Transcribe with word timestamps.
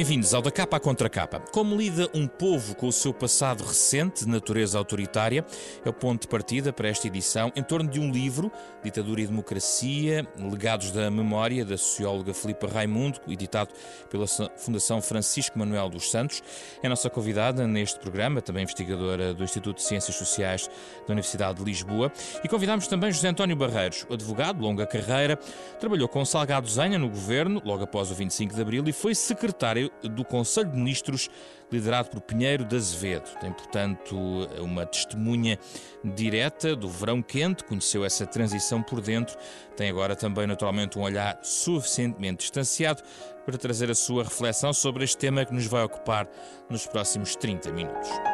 Bem-vindos 0.00 0.32
ao 0.32 0.40
Da 0.40 0.50
Capa 0.50 0.78
à 0.78 0.80
Contra 0.80 1.10
Capa. 1.10 1.40
Como 1.52 1.76
lida 1.76 2.08
um 2.14 2.26
povo 2.26 2.74
com 2.74 2.88
o 2.88 2.92
seu 2.92 3.12
passado 3.12 3.62
recente 3.62 4.24
de 4.24 4.30
natureza 4.30 4.78
autoritária? 4.78 5.44
É 5.84 5.90
o 5.90 5.92
ponto 5.92 6.22
de 6.22 6.28
partida 6.28 6.72
para 6.72 6.88
esta 6.88 7.06
edição 7.06 7.52
em 7.54 7.62
torno 7.62 7.86
de 7.86 8.00
um 8.00 8.10
livro, 8.10 8.50
Ditadura 8.82 9.20
e 9.20 9.26
Democracia, 9.26 10.26
Legados 10.38 10.90
da 10.90 11.10
Memória, 11.10 11.66
da 11.66 11.76
socióloga 11.76 12.32
Filipa 12.32 12.66
Raimundo, 12.66 13.20
editado 13.28 13.74
pela 14.08 14.26
Fundação 14.56 15.02
Francisco 15.02 15.58
Manuel 15.58 15.90
dos 15.90 16.10
Santos. 16.10 16.42
É 16.82 16.88
nossa 16.88 17.10
convidada 17.10 17.66
neste 17.66 18.00
programa, 18.00 18.40
também 18.40 18.62
investigadora 18.62 19.34
do 19.34 19.44
Instituto 19.44 19.76
de 19.76 19.82
Ciências 19.82 20.16
Sociais 20.16 20.66
da 21.06 21.12
Universidade 21.12 21.58
de 21.58 21.64
Lisboa. 21.66 22.10
E 22.42 22.48
convidamos 22.48 22.86
também 22.86 23.12
José 23.12 23.28
António 23.28 23.54
Barreiros, 23.54 24.06
advogado, 24.10 24.62
longa 24.62 24.86
carreira, 24.86 25.36
trabalhou 25.78 26.08
com 26.08 26.24
Salgado 26.24 26.70
Zenha 26.70 26.98
no 26.98 27.10
governo, 27.10 27.60
logo 27.62 27.84
após 27.84 28.10
o 28.10 28.14
25 28.14 28.54
de 28.54 28.62
abril, 28.62 28.82
e 28.86 28.94
foi 28.94 29.14
secretário 29.14 29.89
do 30.02 30.24
Conselho 30.24 30.70
de 30.70 30.76
Ministros, 30.76 31.28
liderado 31.70 32.10
por 32.10 32.20
Pinheiro 32.20 32.64
de 32.64 32.76
Azevedo. 32.76 33.30
Tem, 33.40 33.52
portanto, 33.52 34.16
uma 34.58 34.86
testemunha 34.86 35.58
direta 36.04 36.74
do 36.74 36.88
verão 36.88 37.22
quente, 37.22 37.64
conheceu 37.64 38.04
essa 38.04 38.26
transição 38.26 38.82
por 38.82 39.00
dentro, 39.00 39.36
tem 39.76 39.88
agora 39.88 40.16
também, 40.16 40.46
naturalmente, 40.46 40.98
um 40.98 41.02
olhar 41.02 41.38
suficientemente 41.42 42.38
distanciado 42.38 43.02
para 43.44 43.56
trazer 43.56 43.90
a 43.90 43.94
sua 43.94 44.24
reflexão 44.24 44.72
sobre 44.72 45.04
este 45.04 45.16
tema 45.16 45.44
que 45.44 45.54
nos 45.54 45.66
vai 45.66 45.82
ocupar 45.82 46.28
nos 46.68 46.86
próximos 46.86 47.36
30 47.36 47.72
minutos. 47.72 48.29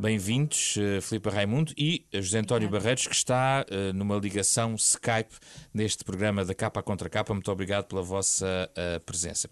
Bem-vindos, 0.00 0.76
uh, 0.76 1.02
Filipe 1.02 1.28
Raimundo 1.28 1.72
e 1.76 2.06
José 2.14 2.38
António 2.38 2.70
Barreiros, 2.70 3.08
que 3.08 3.14
está 3.16 3.66
uh, 3.68 3.92
numa 3.92 4.16
ligação 4.16 4.76
Skype 4.76 5.34
neste 5.74 6.04
programa 6.04 6.44
da 6.44 6.54
Capa 6.54 6.80
contra 6.84 7.10
Capa. 7.10 7.34
Muito 7.34 7.50
obrigado 7.50 7.86
pela 7.86 8.00
vossa 8.00 8.70
uh, 8.70 9.00
presença. 9.00 9.50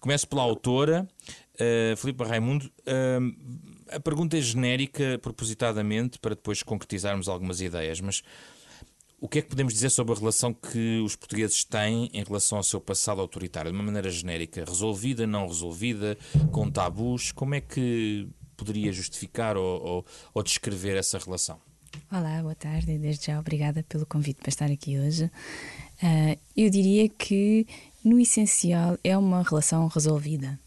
Começo 0.00 0.26
pela 0.26 0.40
autora, 0.40 1.06
uh, 1.56 1.96
Filipe 1.98 2.24
Raimundo. 2.24 2.72
a 3.90 4.00
pergunta 4.00 4.38
é 4.38 4.40
genérica, 4.40 5.18
propositadamente, 5.20 6.18
para 6.18 6.34
depois 6.34 6.62
concretizarmos 6.62 7.28
algumas 7.28 7.60
ideias, 7.60 8.00
mas 8.00 8.22
o 9.20 9.28
que 9.28 9.40
é 9.40 9.42
que 9.42 9.48
podemos 9.50 9.74
dizer 9.74 9.90
sobre 9.90 10.14
a 10.14 10.16
relação 10.16 10.54
que 10.54 11.02
os 11.04 11.14
portugueses 11.16 11.64
têm 11.64 12.08
em 12.14 12.24
relação 12.24 12.56
ao 12.56 12.64
seu 12.64 12.80
passado 12.80 13.20
autoritário, 13.20 13.70
de 13.70 13.76
uma 13.76 13.84
maneira 13.84 14.08
genérica? 14.10 14.64
Resolvida, 14.64 15.26
não 15.26 15.46
resolvida, 15.46 16.16
com 16.50 16.70
tabus? 16.70 17.30
Como 17.30 17.54
é 17.54 17.60
que 17.60 18.26
poderia 18.56 18.92
justificar 18.92 19.56
ou, 19.56 19.82
ou, 19.82 20.06
ou 20.34 20.42
descrever 20.42 20.96
essa 20.96 21.18
relação? 21.18 21.58
Olá, 22.10 22.40
boa 22.42 22.54
tarde 22.54 22.98
desde 22.98 23.26
já 23.26 23.38
obrigada 23.38 23.82
pelo 23.88 24.06
convite 24.06 24.40
para 24.40 24.48
estar 24.48 24.70
aqui 24.70 24.98
hoje. 24.98 25.24
Uh, 26.02 26.38
eu 26.56 26.68
diria 26.68 27.08
que, 27.08 27.66
no 28.04 28.18
essencial, 28.18 28.98
é 29.04 29.16
uma 29.16 29.42
relação 29.42 29.86
resolvida. 29.88 30.58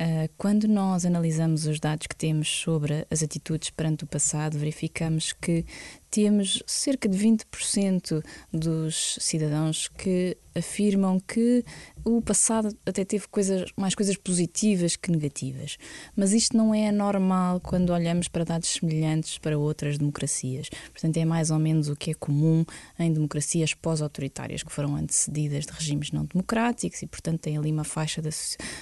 Uh, 0.00 0.30
quando 0.38 0.66
nós 0.66 1.04
analisamos 1.04 1.66
os 1.66 1.78
dados 1.78 2.06
que 2.06 2.16
temos 2.16 2.48
sobre 2.48 3.06
as 3.10 3.22
atitudes 3.22 3.70
perante 3.70 4.04
o 4.04 4.06
passado, 4.06 4.58
verificamos 4.58 5.32
que 5.32 5.66
temos 6.10 6.62
cerca 6.66 7.08
de 7.08 7.16
20% 7.16 8.22
dos 8.52 9.16
cidadãos 9.20 9.88
que 9.88 10.36
afirmam 10.54 11.20
que 11.20 11.64
o 12.04 12.20
passado 12.20 12.76
até 12.84 13.04
teve 13.04 13.28
coisas, 13.28 13.70
mais 13.76 13.94
coisas 13.94 14.16
positivas 14.16 14.96
que 14.96 15.10
negativas. 15.10 15.76
Mas 16.16 16.32
isto 16.32 16.56
não 16.56 16.74
é 16.74 16.90
normal 16.90 17.60
quando 17.60 17.90
olhamos 17.90 18.26
para 18.26 18.44
dados 18.44 18.68
semelhantes 18.68 19.38
para 19.38 19.56
outras 19.56 19.98
democracias. 19.98 20.68
Portanto, 20.92 21.16
é 21.16 21.24
mais 21.24 21.50
ou 21.50 21.58
menos 21.58 21.88
o 21.88 21.94
que 21.94 22.10
é 22.10 22.14
comum 22.14 22.64
em 22.98 23.12
democracias 23.12 23.74
pós-autoritárias, 23.74 24.62
que 24.62 24.72
foram 24.72 24.96
antecedidas 24.96 25.66
de 25.66 25.72
regimes 25.72 26.10
não 26.10 26.24
democráticos 26.24 27.02
e, 27.02 27.06
portanto, 27.06 27.40
tem 27.40 27.56
ali 27.56 27.70
uma 27.70 27.84
faixa 27.84 28.20
da, 28.20 28.30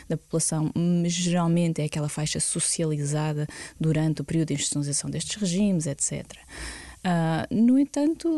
da 0.08 0.16
população, 0.16 0.72
geralmente 1.04 1.82
é 1.82 1.84
aquela 1.84 2.08
faixa 2.08 2.40
socializada 2.40 3.46
durante 3.78 4.22
o 4.22 4.24
período 4.24 4.48
de 4.48 4.54
institucionalização 4.54 5.10
destes 5.10 5.36
regimes, 5.36 5.86
etc. 5.86 6.24
Uh, 7.08 7.54
no 7.54 7.78
entanto, 7.78 8.28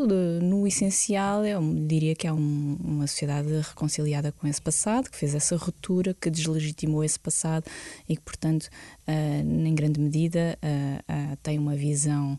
no 0.41 0.65
essencial, 0.65 1.45
eu 1.45 1.61
diria 1.89 2.15
que 2.15 2.25
é 2.25 2.33
um, 2.33 2.77
uma 2.81 3.07
sociedade 3.09 3.49
reconciliada 3.49 4.31
com 4.31 4.47
esse 4.47 4.63
passado, 4.63 5.11
que 5.11 5.17
fez 5.17 5.35
essa 5.35 5.57
ruptura, 5.57 6.15
que 6.15 6.31
deslegitimou 6.31 7.03
esse 7.03 7.19
passado 7.19 7.65
e 8.09 8.15
que, 8.15 8.23
portanto, 8.23 8.69
uh, 9.09 9.67
em 9.67 9.75
grande 9.75 9.99
medida, 9.99 10.57
uh, 10.63 11.37
tem 11.43 11.59
uma 11.59 11.75
visão 11.75 12.39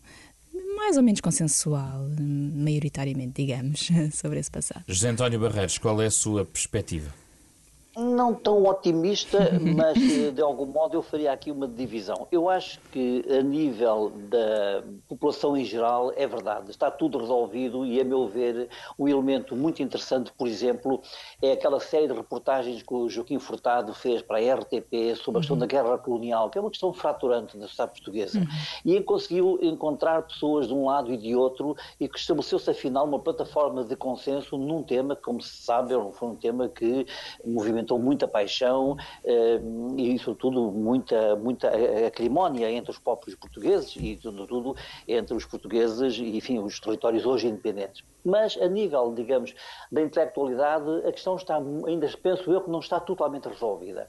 mais 0.74 0.96
ou 0.96 1.02
menos 1.02 1.20
consensual, 1.20 2.08
maioritariamente, 2.18 3.34
digamos, 3.42 3.90
sobre 4.16 4.40
esse 4.40 4.50
passado. 4.50 4.84
José 4.88 5.10
António 5.10 5.38
Barreiros, 5.38 5.76
qual 5.76 6.00
é 6.00 6.06
a 6.06 6.10
sua 6.10 6.46
perspectiva? 6.46 7.12
Não 7.96 8.32
tão 8.32 8.64
otimista, 8.64 9.38
mas 9.76 9.96
eh, 9.96 10.30
de 10.30 10.40
algum 10.40 10.64
modo 10.64 10.96
eu 10.96 11.02
faria 11.02 11.30
aqui 11.30 11.50
uma 11.50 11.68
divisão. 11.68 12.26
Eu 12.32 12.48
acho 12.48 12.80
que 12.90 13.22
a 13.30 13.42
nível 13.42 14.10
da 14.28 14.82
população 15.08 15.56
em 15.56 15.64
geral 15.64 16.10
é 16.16 16.26
verdade, 16.26 16.70
está 16.70 16.90
tudo 16.90 17.18
resolvido 17.18 17.84
e, 17.84 18.00
a 18.00 18.04
meu 18.04 18.26
ver, 18.26 18.68
um 18.98 19.06
elemento 19.06 19.54
muito 19.54 19.82
interessante, 19.82 20.32
por 20.32 20.48
exemplo, 20.48 21.02
é 21.42 21.52
aquela 21.52 21.80
série 21.80 22.08
de 22.08 22.14
reportagens 22.14 22.82
que 22.82 22.94
o 22.94 23.08
Joaquim 23.10 23.38
Furtado 23.38 23.92
fez 23.92 24.22
para 24.22 24.38
a 24.38 24.54
RTP 24.54 25.14
sobre 25.16 25.38
a 25.38 25.40
questão 25.40 25.54
uhum. 25.54 25.60
da 25.60 25.66
guerra 25.66 25.98
colonial, 25.98 26.48
que 26.48 26.56
é 26.56 26.60
uma 26.60 26.70
questão 26.70 26.94
fraturante 26.94 27.58
da 27.58 27.66
sociedade 27.66 27.92
portuguesa, 27.92 28.38
uhum. 28.38 28.46
e 28.86 29.00
conseguiu 29.02 29.58
encontrar 29.60 30.22
pessoas 30.22 30.66
de 30.66 30.72
um 30.72 30.86
lado 30.86 31.12
e 31.12 31.16
de 31.18 31.36
outro 31.36 31.76
e 32.00 32.08
que 32.08 32.18
estabeleceu-se 32.18 32.70
afinal 32.70 33.04
uma 33.06 33.18
plataforma 33.18 33.84
de 33.84 33.96
consenso 33.96 34.56
num 34.56 34.82
tema 34.82 35.14
que, 35.14 35.22
como 35.22 35.42
se 35.42 35.62
sabe, 35.62 35.92
foi 36.12 36.28
um 36.28 36.36
tema 36.36 36.68
que 36.68 37.06
movimentou 37.44 37.81
experimentou 37.82 37.98
muita 37.98 38.28
paixão 38.28 38.96
eh, 39.24 39.60
e, 39.96 40.18
sobretudo, 40.18 40.70
muita, 40.70 41.36
muita 41.36 41.70
acrimónia 42.06 42.70
entre 42.70 42.90
os 42.90 42.98
próprios 42.98 43.34
portugueses 43.36 43.94
e, 43.96 44.18
sobretudo, 44.20 44.76
entre 45.06 45.34
os 45.34 45.44
portugueses 45.44 46.16
e, 46.18 46.36
enfim, 46.36 46.58
os 46.58 46.78
territórios 46.80 47.26
hoje 47.26 47.48
independentes. 47.48 48.02
Mas, 48.24 48.56
a 48.56 48.68
nível, 48.68 49.12
digamos, 49.12 49.52
da 49.90 50.00
intelectualidade, 50.00 50.88
a 51.06 51.12
questão 51.12 51.34
está, 51.34 51.56
ainda 51.86 52.08
penso 52.22 52.52
eu, 52.52 52.60
que 52.60 52.70
não 52.70 52.78
está 52.78 53.00
totalmente 53.00 53.48
resolvida. 53.48 54.08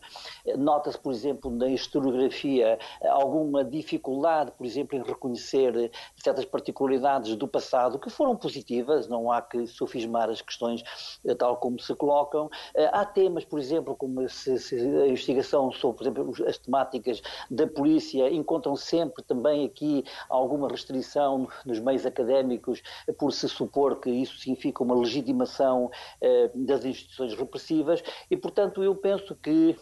Nota-se, 0.55 0.99
por 0.99 1.11
exemplo, 1.11 1.49
na 1.49 1.67
historiografia 1.67 2.77
alguma 3.09 3.63
dificuldade, 3.63 4.51
por 4.51 4.65
exemplo, 4.65 4.97
em 4.97 5.01
reconhecer 5.01 5.91
certas 6.15 6.45
particularidades 6.45 7.35
do 7.35 7.47
passado 7.47 7.97
que 7.97 8.09
foram 8.09 8.35
positivas, 8.35 9.07
não 9.07 9.31
há 9.31 9.41
que 9.41 9.65
sofismar 9.65 10.29
as 10.29 10.41
questões 10.41 10.83
eh, 11.25 11.33
tal 11.33 11.57
como 11.57 11.79
se 11.79 11.95
colocam. 11.95 12.49
Eh, 12.75 12.89
há 12.93 13.05
temas, 13.05 13.43
por 13.43 13.59
exemplo, 13.59 13.62
como 13.97 14.27
se, 14.29 14.59
se 14.59 14.75
a 14.75 15.07
investigação 15.07 15.71
sobre, 15.71 16.11
por 16.11 16.21
exemplo, 16.21 16.47
as 16.47 16.57
temáticas 16.57 17.21
da 17.49 17.67
polícia, 17.67 18.29
encontram 18.29 18.75
sempre 18.75 19.23
também 19.23 19.65
aqui 19.65 20.03
alguma 20.29 20.67
restrição 20.67 21.47
nos 21.65 21.79
meios 21.79 22.05
académicos 22.05 22.81
por 23.17 23.31
se 23.31 23.47
supor 23.47 23.99
que 23.99 24.09
isso 24.09 24.37
significa 24.37 24.83
uma 24.83 24.95
legitimação 24.95 25.89
eh, 26.21 26.51
das 26.53 26.85
instituições 26.85 27.33
repressivas. 27.33 28.03
E, 28.29 28.37
portanto, 28.37 28.83
eu 28.83 28.95
penso 28.95 29.35
que 29.35 29.75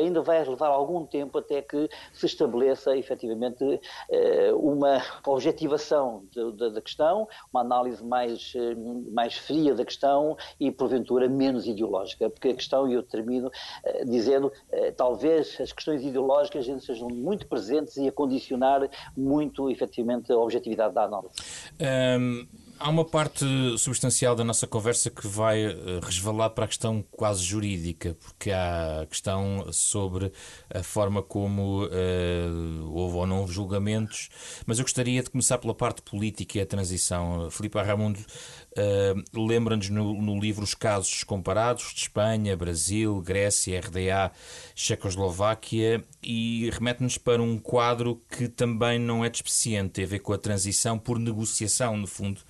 ainda 0.00 0.22
vai 0.22 0.44
levar 0.44 0.68
algum 0.68 1.06
tempo 1.06 1.38
até 1.38 1.62
que 1.62 1.88
se 2.12 2.26
estabeleça 2.26 2.96
efetivamente 2.96 3.80
eh, 4.10 4.52
uma 4.54 5.02
objetivação 5.26 6.24
da 6.56 6.80
questão, 6.80 7.28
uma 7.52 7.60
análise 7.60 8.04
mais, 8.04 8.52
eh, 8.56 8.74
mais 9.12 9.34
fria 9.34 9.74
da 9.74 9.84
questão 9.84 10.36
e, 10.58 10.70
porventura, 10.70 11.28
menos 11.28 11.66
ideológica, 11.66 12.28
porque 12.28 12.48
a 12.48 12.54
questão, 12.54 12.88
e 12.88 12.94
eu 12.94 13.02
termino 13.02 13.50
eh, 13.84 14.04
dizendo, 14.04 14.52
talvez 14.96 15.60
as 15.60 15.72
questões 15.72 16.02
ideológicas 16.02 16.68
ainda 16.68 16.80
sejam 16.80 17.08
muito 17.08 17.46
presentes 17.46 17.96
e 17.96 18.08
a 18.08 18.12
condicionar 18.12 18.88
muito, 19.16 19.70
efetivamente, 19.70 20.32
a 20.32 20.36
objetividade 20.36 20.94
da 20.94 21.04
análise. 21.04 21.34
Um 21.80 22.61
Há 22.82 22.88
uma 22.88 23.04
parte 23.04 23.44
substancial 23.78 24.34
da 24.34 24.42
nossa 24.42 24.66
conversa 24.66 25.08
que 25.08 25.24
vai 25.24 25.68
uh, 25.68 26.00
resvalar 26.02 26.50
para 26.50 26.64
a 26.64 26.66
questão 26.66 27.04
quase 27.12 27.40
jurídica, 27.44 28.16
porque 28.20 28.50
há 28.50 29.02
a 29.02 29.06
questão 29.06 29.72
sobre 29.72 30.32
a 30.68 30.82
forma 30.82 31.22
como 31.22 31.84
uh, 31.84 32.92
houve 32.92 33.18
ou 33.18 33.24
não 33.24 33.46
julgamentos, 33.46 34.30
mas 34.66 34.80
eu 34.80 34.84
gostaria 34.84 35.22
de 35.22 35.30
começar 35.30 35.58
pela 35.58 35.72
parte 35.72 36.02
política 36.02 36.58
e 36.58 36.60
a 36.60 36.66
transição. 36.66 37.48
Filipe 37.52 37.78
Arramundo 37.78 38.18
uh, 38.18 39.46
lembra-nos 39.46 39.88
no, 39.88 40.20
no, 40.20 40.40
livro 40.40 40.64
os 40.64 40.74
casos 40.74 41.22
comparados 41.22 41.92
de 41.94 42.00
Espanha, 42.00 42.56
Brasil, 42.56 43.20
Grécia, 43.20 43.78
RDA, 43.78 44.32
Checoslováquia 44.74 46.02
e 46.20 46.68
remete-nos 46.72 47.16
para 47.16 47.40
um 47.40 47.58
quadro 47.58 48.20
que 48.28 48.48
também 48.48 48.98
não 48.98 49.24
é 49.24 49.30
despeciente, 49.30 49.90
tem 49.90 50.04
a 50.04 50.08
ver 50.08 50.18
com 50.18 50.32
a 50.32 50.38
transição 50.38 50.98
por 50.98 51.16
negociação, 51.20 51.96
no 51.96 52.08
fundo, 52.08 52.40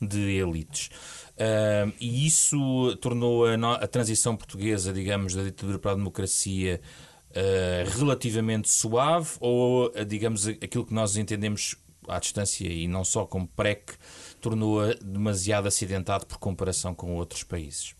de 0.00 0.36
elites. 0.36 0.90
Uh, 1.32 1.92
e 2.00 2.26
isso 2.26 2.96
tornou 2.96 3.46
a, 3.46 3.54
a, 3.74 3.86
transição 3.86 4.36
portuguesa, 4.36 4.92
digamos, 4.92 5.34
da 5.34 5.42
ditadura 5.42 5.78
para 5.78 5.92
a 5.92 5.94
democracia 5.94 6.80
uh, 7.30 7.98
relativamente 7.98 8.70
suave 8.70 9.30
ou, 9.40 9.90
digamos, 10.06 10.46
aquilo 10.46 10.84
que 10.84 10.94
nós 10.94 11.16
entendemos 11.16 11.76
à 12.08 12.18
distância 12.18 12.66
e 12.66 12.86
não 12.86 13.04
só 13.04 13.24
como 13.24 13.46
PREC, 13.48 13.94
tornou-a 14.40 14.94
demasiado 14.94 15.66
acidentado 15.66 16.26
por 16.26 16.38
comparação 16.38 16.94
com 16.94 17.14
outros 17.14 17.42
países? 17.42 17.94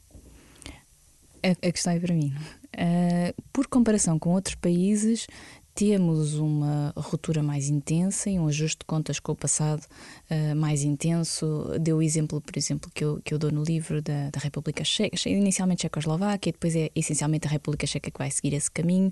A, 1.43 1.69
a 1.69 1.73
questão 1.73 1.93
é 1.93 2.01
para 2.01 2.15
mim. 2.15 2.33
Uh, 2.75 3.43
por 3.53 3.67
comparação 3.67 4.19
com 4.19 4.31
outros 4.31 4.55
países, 4.55 5.27
temos 5.75 6.35
uma 6.35 6.93
ruptura 6.97 7.43
mais 7.43 7.69
intensa 7.69 8.29
e 8.29 8.39
um 8.39 8.47
ajuste 8.47 8.81
de 8.81 8.85
contas 8.85 9.19
com 9.19 9.33
o 9.33 9.37
passado 9.37 9.83
uh, 10.31 10.55
mais 10.55 10.83
intenso. 10.83 11.67
Deu 11.81 11.99
o 11.99 12.03
exemplo, 12.03 12.41
por 12.41 12.57
exemplo, 12.57 12.91
que 12.95 13.05
eu, 13.05 13.21
que 13.25 13.33
eu 13.33 13.39
dou 13.39 13.51
no 13.51 13.63
livro 13.63 14.03
da, 14.03 14.31
da 14.31 14.39
República 14.39 14.85
Checa, 14.85 15.17
inicialmente 15.29 15.83
Checoslováquia, 15.83 16.53
depois 16.53 16.77
é 16.77 16.91
essencialmente 16.95 17.47
a 17.47 17.51
República 17.51 17.87
Checa 17.87 18.11
que 18.11 18.19
vai 18.19 18.31
seguir 18.31 18.55
esse 18.55 18.71
caminho. 18.71 19.11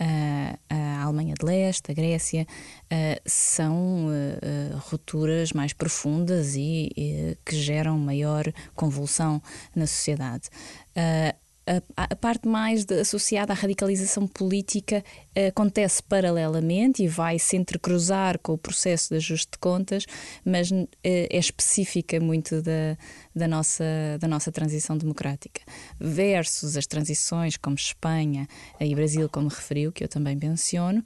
Uh, 0.00 0.58
a 0.68 1.02
Alemanha 1.04 1.34
de 1.38 1.44
Leste, 1.44 1.92
a 1.92 1.94
Grécia, 1.94 2.46
uh, 2.46 3.20
são 3.24 4.08
rupturas 4.90 5.52
mais 5.52 5.72
profundas 5.72 6.56
e 6.56 7.36
que 7.44 7.56
geram 7.56 7.98
maior 7.98 8.44
convulsão 8.74 9.40
na 9.74 9.86
sociedade 9.86 10.48
a, 11.66 12.04
a, 12.04 12.16
parte 12.16 12.48
mais 12.48 12.84
de, 12.84 13.00
associada 13.00 13.52
à 13.52 13.56
radicalização 13.56 14.26
política 14.26 15.04
uh, 15.36 15.48
acontece 15.48 16.02
paralelamente 16.02 17.02
e 17.02 17.08
vai 17.08 17.38
se 17.38 17.56
entrecruzar 17.56 18.38
com 18.38 18.52
o 18.54 18.58
processo 18.58 19.10
de 19.10 19.16
ajuste 19.16 19.52
de 19.52 19.58
contas, 19.58 20.04
mas 20.44 20.70
uh, 20.70 20.88
é 21.04 21.38
específica 21.38 22.18
muito 22.18 22.60
da, 22.62 22.96
da, 23.34 23.46
nossa, 23.46 23.84
da 24.20 24.26
nossa 24.26 24.50
transição 24.50 24.96
democrática. 24.98 25.60
Versus 26.00 26.76
as 26.76 26.86
transições 26.86 27.56
como 27.56 27.76
Espanha 27.76 28.48
e 28.80 28.94
Brasil, 28.94 29.28
como 29.28 29.48
referiu, 29.48 29.92
que 29.92 30.02
eu 30.02 30.08
também 30.08 30.36
menciono, 30.36 31.04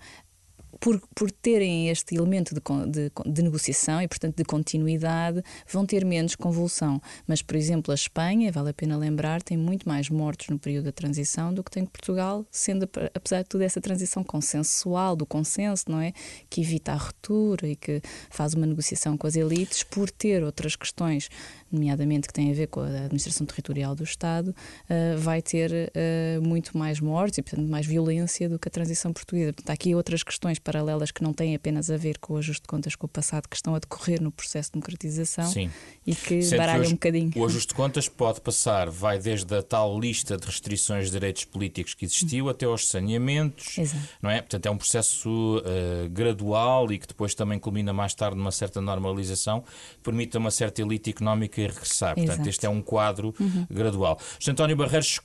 por, 0.81 1.01
por 1.15 1.31
terem 1.31 1.89
este 1.89 2.15
elemento 2.17 2.55
de, 2.55 2.61
de, 2.91 3.11
de, 3.33 3.43
negociação 3.43 4.01
e, 4.01 4.09
portanto, 4.09 4.37
de 4.37 4.45
continuidade, 4.45 5.43
vão 5.71 5.87
ter 5.87 6.05
menos 6.05 6.35
convulsão. 6.35 7.01
Mas, 7.27 7.43
por 7.43 7.57
exemplo, 7.57 7.93
a 7.93 7.95
Espanha, 7.95 8.53
vale 8.53 8.71
a 8.71 8.75
pena 8.75 8.97
lembrar, 8.97 9.43
tem 9.43 9.57
muito 9.57 9.89
mais 9.89 10.11
mortos 10.11 10.49
no 10.49 10.59
período 10.59 10.87
da 10.87 10.93
transição 10.93 11.53
do 11.53 11.63
que 11.63 11.71
tem 11.71 11.85
Portugal, 11.85 12.45
sendo, 12.51 12.89
apesar 13.15 13.43
de 13.43 13.49
tudo, 13.49 13.63
essa 13.63 13.81
transição 13.81 14.23
consensual, 14.23 15.17
do 15.17 15.27
consenso, 15.27 15.85
não 15.89 16.01
é? 16.01 16.13
Que 16.49 16.61
evita 16.61 16.93
a 16.93 16.97
ruptura 16.97 17.69
e 17.69 17.77
que 17.77 18.01
faz 18.31 18.55
uma 18.55 18.67
negociação 18.67 19.17
com 19.17 19.27
as 19.27 19.37
elites, 19.37 19.83
por 19.83 20.11
ter 20.11 20.43
outras 20.43 20.77
questões, 20.77 21.29
nomeadamente 21.77 22.27
que 22.27 22.35
têm 22.35 22.51
a 22.51 22.55
ver 22.55 22.67
com 22.67 22.81
a 22.81 23.05
administração 23.05 23.47
territorial 23.47 23.95
do 23.95 24.03
Estado, 24.03 24.49
uh, 24.49 25.19
vai 25.19 25.41
ter 25.41 25.71
uh, 25.71 26.43
muito 26.43 26.77
mais 26.77 27.01
mortes 27.01 27.39
e, 27.39 27.43
portanto, 27.43 27.69
mais 27.69 27.87
violência 27.87 28.49
do 28.49 28.59
que 28.59 28.69
a 28.69 28.71
transição 28.71 29.13
portuguesa. 29.13 29.53
Portanto, 29.53 29.71
há 29.71 29.73
aqui 29.73 29.95
outras 29.95 30.23
questões 30.23 30.59
paralelas 30.59 31.11
que 31.11 31.23
não 31.23 31.33
têm 31.33 31.55
apenas 31.55 31.91
a 31.91 31.97
ver 31.97 32.19
com 32.19 32.35
o 32.35 32.37
ajuste 32.39 32.63
de 32.63 32.69
contas 32.69 32.97
com 32.97 33.07
o 33.07 33.09
passado, 33.09 33.49
que 33.49 33.57
estão 33.57 33.75
a 33.75 33.79
decorrer 33.79 34.23
no 34.23 34.33
processo 34.33 34.71
de 34.71 34.73
democratização 34.75 35.47
Sim. 35.47 35.71
e 36.07 36.15
que 36.15 36.43
Sendo 36.43 36.59
baralham 36.59 36.85
que 36.85 36.89
um 36.89 36.93
bocadinho. 36.93 37.33
O 37.37 37.45
ajuste 37.45 37.69
de 37.69 37.75
contas 37.75 38.09
pode 38.09 38.41
passar, 38.41 38.91
vai 38.91 39.19
desde 39.19 39.55
a 39.55 39.63
tal 39.63 39.99
lista 39.99 40.37
de 40.37 40.47
restrições 40.47 41.07
de 41.07 41.13
direitos 41.13 41.45
políticos 41.45 41.95
que 41.95 42.05
existiu 42.05 42.49
até 42.49 42.67
aos 42.67 42.89
saneamentos, 42.89 43.79
Exato. 43.79 44.09
não 44.23 44.31
é? 44.31 44.41
Portanto, 44.41 44.67
é 44.67 44.71
um 44.71 44.79
processo 44.79 45.59
uh, 45.59 46.09
gradual 46.11 46.91
e 46.93 46.99
que 46.99 47.07
depois 47.07 47.35
também 47.35 47.59
culmina 47.59 47.93
mais 47.93 48.15
tarde 48.15 48.37
numa 48.37 48.53
certa 48.53 48.81
normalização, 48.81 49.65
permite 50.03 50.37
a 50.37 50.41
uma 50.41 50.51
certa 50.51 50.83
elite 50.83 51.11
económica 51.11 51.61
regressar. 51.69 52.15
Portanto, 52.15 52.35
Exato. 52.35 52.49
este 52.49 52.67
é 52.67 52.69
um 52.69 52.83
quadro 52.83 53.35
uhum. 53.39 53.67
gradual. 53.71 54.19
José 54.39 54.53
António 54.53 54.77
Barreiros 54.77 55.21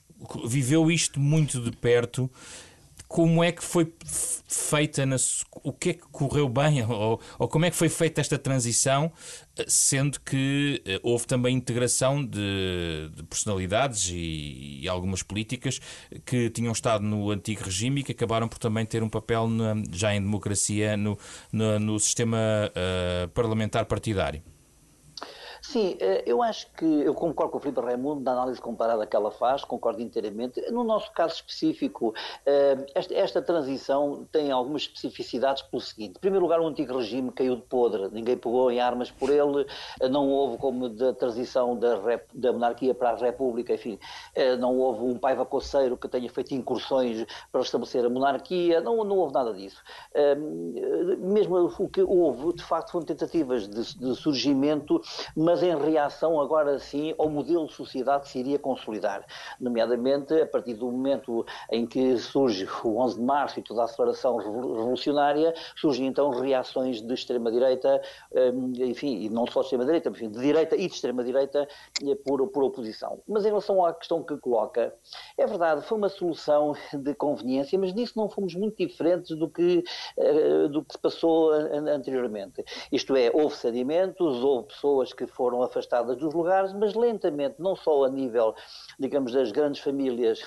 viveu 0.45 0.91
isto 0.91 1.19
muito 1.19 1.59
de 1.59 1.71
perto 1.71 2.29
como 3.11 3.43
é 3.43 3.51
que 3.51 3.61
foi 3.61 3.93
feita, 4.47 5.05
na, 5.05 5.17
o 5.63 5.73
que 5.73 5.89
é 5.89 5.93
que 5.95 6.03
correu 6.13 6.47
bem, 6.47 6.81
ou, 6.87 7.19
ou, 7.37 7.47
como 7.49 7.65
é 7.65 7.69
que 7.69 7.75
foi 7.75 7.89
feita 7.89 8.21
esta 8.21 8.37
transição, 8.37 9.11
sendo 9.67 10.17
que 10.21 10.81
eh, 10.85 10.97
houve 11.03 11.27
também 11.27 11.53
integração 11.53 12.25
de, 12.25 13.11
de 13.13 13.23
personalidades 13.23 14.09
e, 14.09 14.79
e, 14.81 14.87
algumas 14.87 15.21
políticas 15.21 15.81
que 16.25 16.49
tinham 16.51 16.71
estado 16.71 17.03
no 17.03 17.31
antigo 17.31 17.65
regime 17.65 17.99
e 17.99 18.03
que 18.05 18.13
acabaram 18.13 18.47
por 18.47 18.57
também 18.57 18.85
ter 18.85 19.03
um 19.03 19.09
papel 19.09 19.45
na, 19.49 19.75
já 19.91 20.15
em 20.15 20.21
democracia 20.21 20.95
no, 20.95 21.19
no, 21.51 21.79
no 21.81 21.99
sistema 21.99 22.37
uh, 22.37 23.27
parlamentar 23.31 23.85
partidário. 23.87 24.41
Sim, 25.61 25.95
eh, 25.99 26.23
eu 26.25 26.41
acho 26.41 26.71
que 26.71 26.85
eu 26.85 27.13
concordo 27.13 27.51
com 27.51 27.59
o 27.59 27.61
Filipe 27.61 27.79
Raimundo 27.79 28.21
na 28.21 28.31
análise 28.31 28.59
comparada 28.59 29.05
que 29.05 29.15
ela 29.15 29.29
faz, 29.29 29.63
concordo 29.63 30.01
inteiramente. 30.01 30.59
No 30.71 30.83
nosso 30.83 31.11
caso 31.11 31.35
específico, 31.35 32.15
eh, 32.47 32.83
esta, 32.95 33.13
esta 33.13 33.41
transição 33.43 34.27
tem 34.31 34.51
algumas 34.51 34.81
especificidades 34.81 35.61
pelo 35.61 35.79
seguinte. 35.79 36.17
Em 36.17 36.19
primeiro 36.19 36.43
lugar, 36.43 36.59
o 36.59 36.65
antigo 36.65 36.97
regime 36.97 37.31
caiu 37.31 37.55
de 37.55 37.61
podre, 37.61 38.09
ninguém 38.11 38.35
pegou 38.35 38.71
em 38.71 38.79
armas 38.79 39.11
por 39.11 39.29
ele, 39.29 39.67
eh, 39.99 40.09
não 40.09 40.27
houve 40.29 40.57
como 40.57 40.89
da 40.89 41.13
transição 41.13 41.77
da, 41.77 42.01
rep, 42.01 42.25
da 42.33 42.51
monarquia 42.51 42.95
para 42.95 43.11
a 43.11 43.15
república, 43.15 43.75
enfim, 43.75 43.99
não 44.59 44.77
houve 44.79 45.03
um 45.03 45.17
paiva 45.17 45.45
coceiro 45.45 45.95
que 45.95 46.07
tenha 46.07 46.29
feito 46.29 46.55
incursões 46.55 47.25
para 47.51 47.61
estabelecer 47.61 48.03
a 48.03 48.09
monarquia, 48.09 48.81
não, 48.81 49.03
não 49.03 49.17
houve 49.17 49.33
nada 49.33 49.53
disso. 49.53 49.81
Mesmo 51.19 51.71
o 51.77 51.89
que 51.89 52.01
houve, 52.01 52.53
de 52.55 52.63
facto, 52.63 52.91
foram 52.91 53.05
tentativas 53.05 53.67
de, 53.67 53.97
de 53.97 54.15
surgimento, 54.15 55.01
mas 55.35 55.50
mas 55.51 55.61
em 55.61 55.77
reação 55.77 56.39
agora 56.39 56.79
sim 56.79 57.13
ao 57.17 57.29
modelo 57.29 57.67
de 57.67 57.73
sociedade 57.73 58.23
que 58.23 58.29
se 58.29 58.39
iria 58.39 58.57
consolidar, 58.57 59.25
nomeadamente 59.59 60.33
a 60.33 60.45
partir 60.45 60.75
do 60.75 60.89
momento 60.89 61.45
em 61.69 61.85
que 61.85 62.17
surge 62.17 62.65
o 62.85 62.97
11 62.97 63.15
de 63.17 63.21
março 63.21 63.59
e 63.59 63.61
toda 63.61 63.81
a 63.81 63.83
aceleração 63.83 64.37
revolucionária, 64.37 65.53
surgem 65.75 66.07
então 66.07 66.29
reações 66.29 67.01
de 67.01 67.13
extrema-direita, 67.13 68.01
hum, 68.53 68.71
enfim, 68.77 69.23
e 69.23 69.29
não 69.29 69.45
só 69.45 69.59
de 69.59 69.65
extrema-direita, 69.65 70.09
enfim, 70.09 70.29
de 70.29 70.39
direita 70.39 70.75
e 70.77 70.87
de 70.87 70.93
extrema-direita 70.93 71.67
eh, 72.01 72.15
por, 72.25 72.47
por 72.47 72.63
oposição. 72.63 73.21
Mas 73.27 73.43
em 73.43 73.49
relação 73.49 73.83
à 73.83 73.93
questão 73.93 74.23
que 74.23 74.37
coloca, 74.37 74.95
é 75.37 75.45
verdade, 75.45 75.81
foi 75.81 75.97
uma 75.97 76.07
solução 76.07 76.73
de 76.93 77.13
conveniência, 77.13 77.77
mas 77.77 77.93
nisso 77.93 78.13
não 78.15 78.29
fomos 78.29 78.55
muito 78.55 78.77
diferentes 78.77 79.35
do 79.35 79.49
que, 79.49 79.83
eh, 80.17 80.69
do 80.69 80.81
que 80.81 80.93
se 80.93 80.99
passou 80.99 81.51
anteriormente. 81.51 82.63
Isto 82.89 83.17
é, 83.17 83.29
houve 83.33 83.53
sedimentos, 83.57 84.41
houve 84.41 84.69
pessoas 84.69 85.11
que 85.11 85.27
foram 85.27 85.40
foram 85.41 85.63
afastadas 85.63 86.17
dos 86.17 86.35
lugares, 86.35 86.71
mas 86.71 86.93
lentamente, 86.93 87.55
não 87.57 87.75
só 87.75 88.03
a 88.03 88.09
nível, 88.09 88.53
digamos, 88.99 89.33
das 89.33 89.51
grandes 89.51 89.81
famílias 89.81 90.39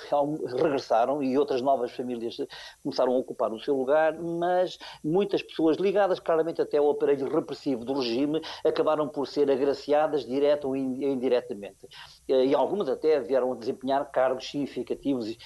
regressaram 0.57 1.21
e 1.21 1.37
outras 1.37 1.61
novas 1.61 1.91
famílias 1.91 2.37
começaram 2.81 3.13
a 3.13 3.19
ocupar 3.19 3.53
o 3.53 3.59
seu 3.59 3.77
lugar, 3.77 4.17
mas 4.17 4.79
muitas 5.03 5.43
pessoas 5.43 5.79
ligadas 5.79 6.21
claramente 6.21 6.63
até 6.63 6.79
ao 6.79 6.89
aparelho 6.89 7.29
repressivo 7.29 7.85
do 7.85 7.95
regime 7.95 8.41
acabaram 8.65 9.09
por 9.09 9.27
ser 9.27 9.51
agraciadas 9.51 10.25
direta 10.25 10.69
ou 10.69 10.77
indiretamente. 10.77 11.89
E 12.29 12.55
algumas 12.55 12.89
até 12.89 13.19
vieram 13.19 13.53
a 13.53 13.57
desempenhar 13.57 14.09
cargos 14.13 14.49
significativos 14.49 15.27
e, 15.27 15.39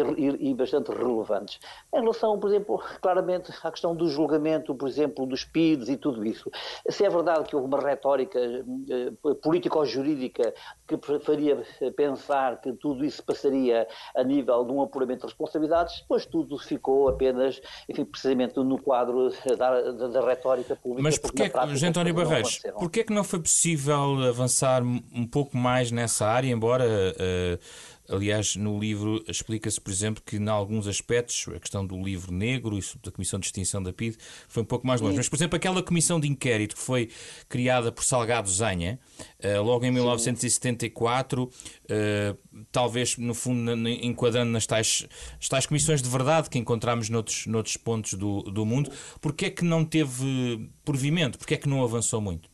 e, 0.00 0.50
e 0.50 0.54
bastante 0.54 0.90
relevantes. 0.90 1.60
Em 1.92 2.00
relação, 2.00 2.40
por 2.40 2.48
exemplo, 2.48 2.82
claramente 3.02 3.52
à 3.62 3.70
questão 3.70 3.94
do 3.94 4.08
julgamento, 4.08 4.74
por 4.74 4.88
exemplo, 4.88 5.26
dos 5.26 5.44
PIDs 5.44 5.90
e 5.90 5.98
tudo 5.98 6.24
isso, 6.24 6.50
se 6.88 7.04
é 7.04 7.10
verdade 7.10 7.44
que 7.44 7.54
houve 7.54 7.68
uma 7.68 7.78
retórica 7.78 8.38
eh, 8.38 8.93
político-jurídica 9.42 10.54
que 10.86 10.98
faria 11.20 11.62
pensar 11.96 12.60
que 12.60 12.72
tudo 12.72 13.04
isso 13.04 13.22
passaria 13.22 13.86
a 14.16 14.22
nível 14.22 14.64
de 14.64 14.72
um 14.72 14.82
apuramento 14.82 15.20
de 15.20 15.26
responsabilidades, 15.26 16.00
depois 16.00 16.26
tudo 16.26 16.58
ficou 16.58 17.08
apenas, 17.08 17.60
enfim, 17.88 18.04
precisamente 18.04 18.56
no 18.56 18.78
quadro 18.80 19.30
da, 19.56 19.92
da, 19.92 20.08
da 20.08 20.26
retórica 20.26 20.76
pública. 20.76 21.02
Mas 21.02 21.18
porquê, 21.18 21.50
José 21.68 21.88
António 21.88 22.14
Barreiros, 22.14 22.60
porquê 22.78 23.00
é 23.00 23.04
que 23.04 23.12
não 23.12 23.24
foi 23.24 23.40
possível 23.40 24.22
avançar 24.28 24.82
um 24.82 25.26
pouco 25.26 25.56
mais 25.56 25.90
nessa 25.90 26.26
área, 26.26 26.50
embora... 26.50 26.84
Uh, 26.84 27.93
Aliás, 28.08 28.54
no 28.56 28.78
livro 28.78 29.24
explica-se, 29.26 29.80
por 29.80 29.90
exemplo, 29.90 30.22
que 30.24 30.36
em 30.36 30.48
alguns 30.48 30.86
aspectos, 30.86 31.46
a 31.54 31.58
questão 31.58 31.86
do 31.86 32.00
livro 32.02 32.32
negro 32.32 32.78
e 32.78 32.82
da 33.02 33.10
Comissão 33.10 33.40
de 33.40 33.46
Extinção 33.46 33.82
da 33.82 33.92
PID 33.92 34.16
foi 34.46 34.62
um 34.62 34.66
pouco 34.66 34.86
mais 34.86 35.00
longe. 35.00 35.14
Sim. 35.14 35.18
Mas, 35.18 35.28
por 35.28 35.36
exemplo, 35.36 35.56
aquela 35.56 35.82
comissão 35.82 36.20
de 36.20 36.28
inquérito 36.28 36.76
que 36.76 36.82
foi 36.82 37.10
criada 37.48 37.90
por 37.90 38.04
Salgado 38.04 38.50
Zanha, 38.50 38.98
eh, 39.38 39.58
logo 39.58 39.86
em 39.86 39.90
1974, 39.90 41.50
eh, 41.88 42.36
talvez, 42.70 43.16
no 43.16 43.32
fundo, 43.32 43.72
enquadrando 43.88 44.50
nas 44.50 44.66
tais, 44.66 45.06
tais 45.48 45.64
comissões 45.64 46.02
de 46.02 46.08
verdade 46.08 46.50
que 46.50 46.58
encontramos 46.58 47.08
noutros, 47.08 47.46
noutros 47.46 47.76
pontos 47.78 48.14
do, 48.14 48.42
do 48.42 48.66
mundo, 48.66 48.90
porque 49.20 49.46
é 49.46 49.50
que 49.50 49.64
não 49.64 49.82
teve 49.84 50.68
provimento? 50.84 51.38
Porque 51.38 51.54
é 51.54 51.56
que 51.56 51.68
não 51.68 51.82
avançou 51.82 52.20
muito? 52.20 52.53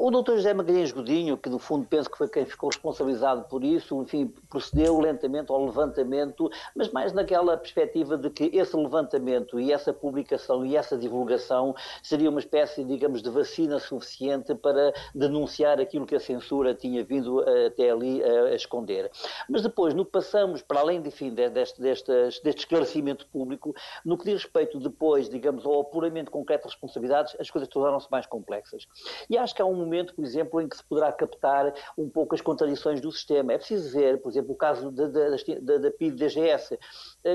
O 0.00 0.12
doutor 0.12 0.36
José 0.36 0.54
Magalhães 0.54 0.92
Godinho, 0.92 1.36
que 1.36 1.48
no 1.48 1.58
fundo 1.58 1.84
penso 1.84 2.08
que 2.08 2.16
foi 2.16 2.28
quem 2.28 2.46
ficou 2.46 2.68
responsabilizado 2.68 3.42
por 3.48 3.64
isso, 3.64 4.00
enfim, 4.00 4.32
procedeu 4.48 5.00
lentamente 5.00 5.50
ao 5.50 5.64
levantamento, 5.64 6.48
mas 6.74 6.88
mais 6.92 7.12
naquela 7.12 7.56
perspectiva 7.56 8.16
de 8.16 8.30
que 8.30 8.44
esse 8.52 8.76
levantamento 8.76 9.58
e 9.58 9.72
essa 9.72 9.92
publicação 9.92 10.64
e 10.64 10.76
essa 10.76 10.96
divulgação 10.96 11.74
seria 12.00 12.30
uma 12.30 12.38
espécie, 12.38 12.84
digamos, 12.84 13.20
de 13.20 13.28
vacina 13.28 13.80
suficiente 13.80 14.54
para 14.54 14.92
denunciar 15.12 15.80
aquilo 15.80 16.06
que 16.06 16.14
a 16.14 16.20
censura 16.20 16.74
tinha 16.74 17.02
vindo 17.02 17.42
eh, 17.42 17.66
até 17.66 17.90
ali 17.90 18.22
a, 18.22 18.54
esconder. 18.54 19.10
Mas 19.48 19.62
depois, 19.62 19.94
no 19.94 20.04
que 20.04 20.12
passamos, 20.12 20.62
para 20.62 20.78
além, 20.78 20.98
enfim, 21.04 21.34
deste, 21.34 21.80
deste, 21.80 22.12
deste 22.44 22.60
esclarecimento 22.60 23.26
público, 23.26 23.74
no 24.04 24.16
que 24.16 24.26
diz 24.26 24.44
respeito 24.44 24.78
depois, 24.78 25.28
digamos, 25.28 25.66
ao 25.66 25.80
apuramento 25.80 26.30
concreto 26.30 26.68
de 26.68 26.72
responsabilidades, 26.72 27.34
as 27.40 27.50
coisas 27.50 27.68
tornaram-se 27.68 28.08
mais 28.10 28.26
complexas. 28.26 28.86
E 29.28 29.36
acho 29.36 29.52
que 29.52 29.60
há 29.60 29.64
um 29.64 29.87
momento, 29.88 30.14
por 30.14 30.24
exemplo, 30.24 30.60
em 30.60 30.68
que 30.68 30.76
se 30.76 30.84
poderá 30.84 31.10
captar 31.12 31.72
um 31.96 32.08
pouco 32.08 32.34
as 32.34 32.40
contradições 32.40 33.00
do 33.00 33.10
sistema. 33.10 33.52
É 33.52 33.58
preciso 33.58 33.90
ver, 33.92 34.20
por 34.20 34.30
exemplo, 34.30 34.52
o 34.52 34.56
caso 34.56 34.90
da, 34.90 35.06
da, 35.06 35.28
da, 35.60 35.78
da 35.78 35.90
PID-DGS, 35.90 36.74
eh, 36.74 36.78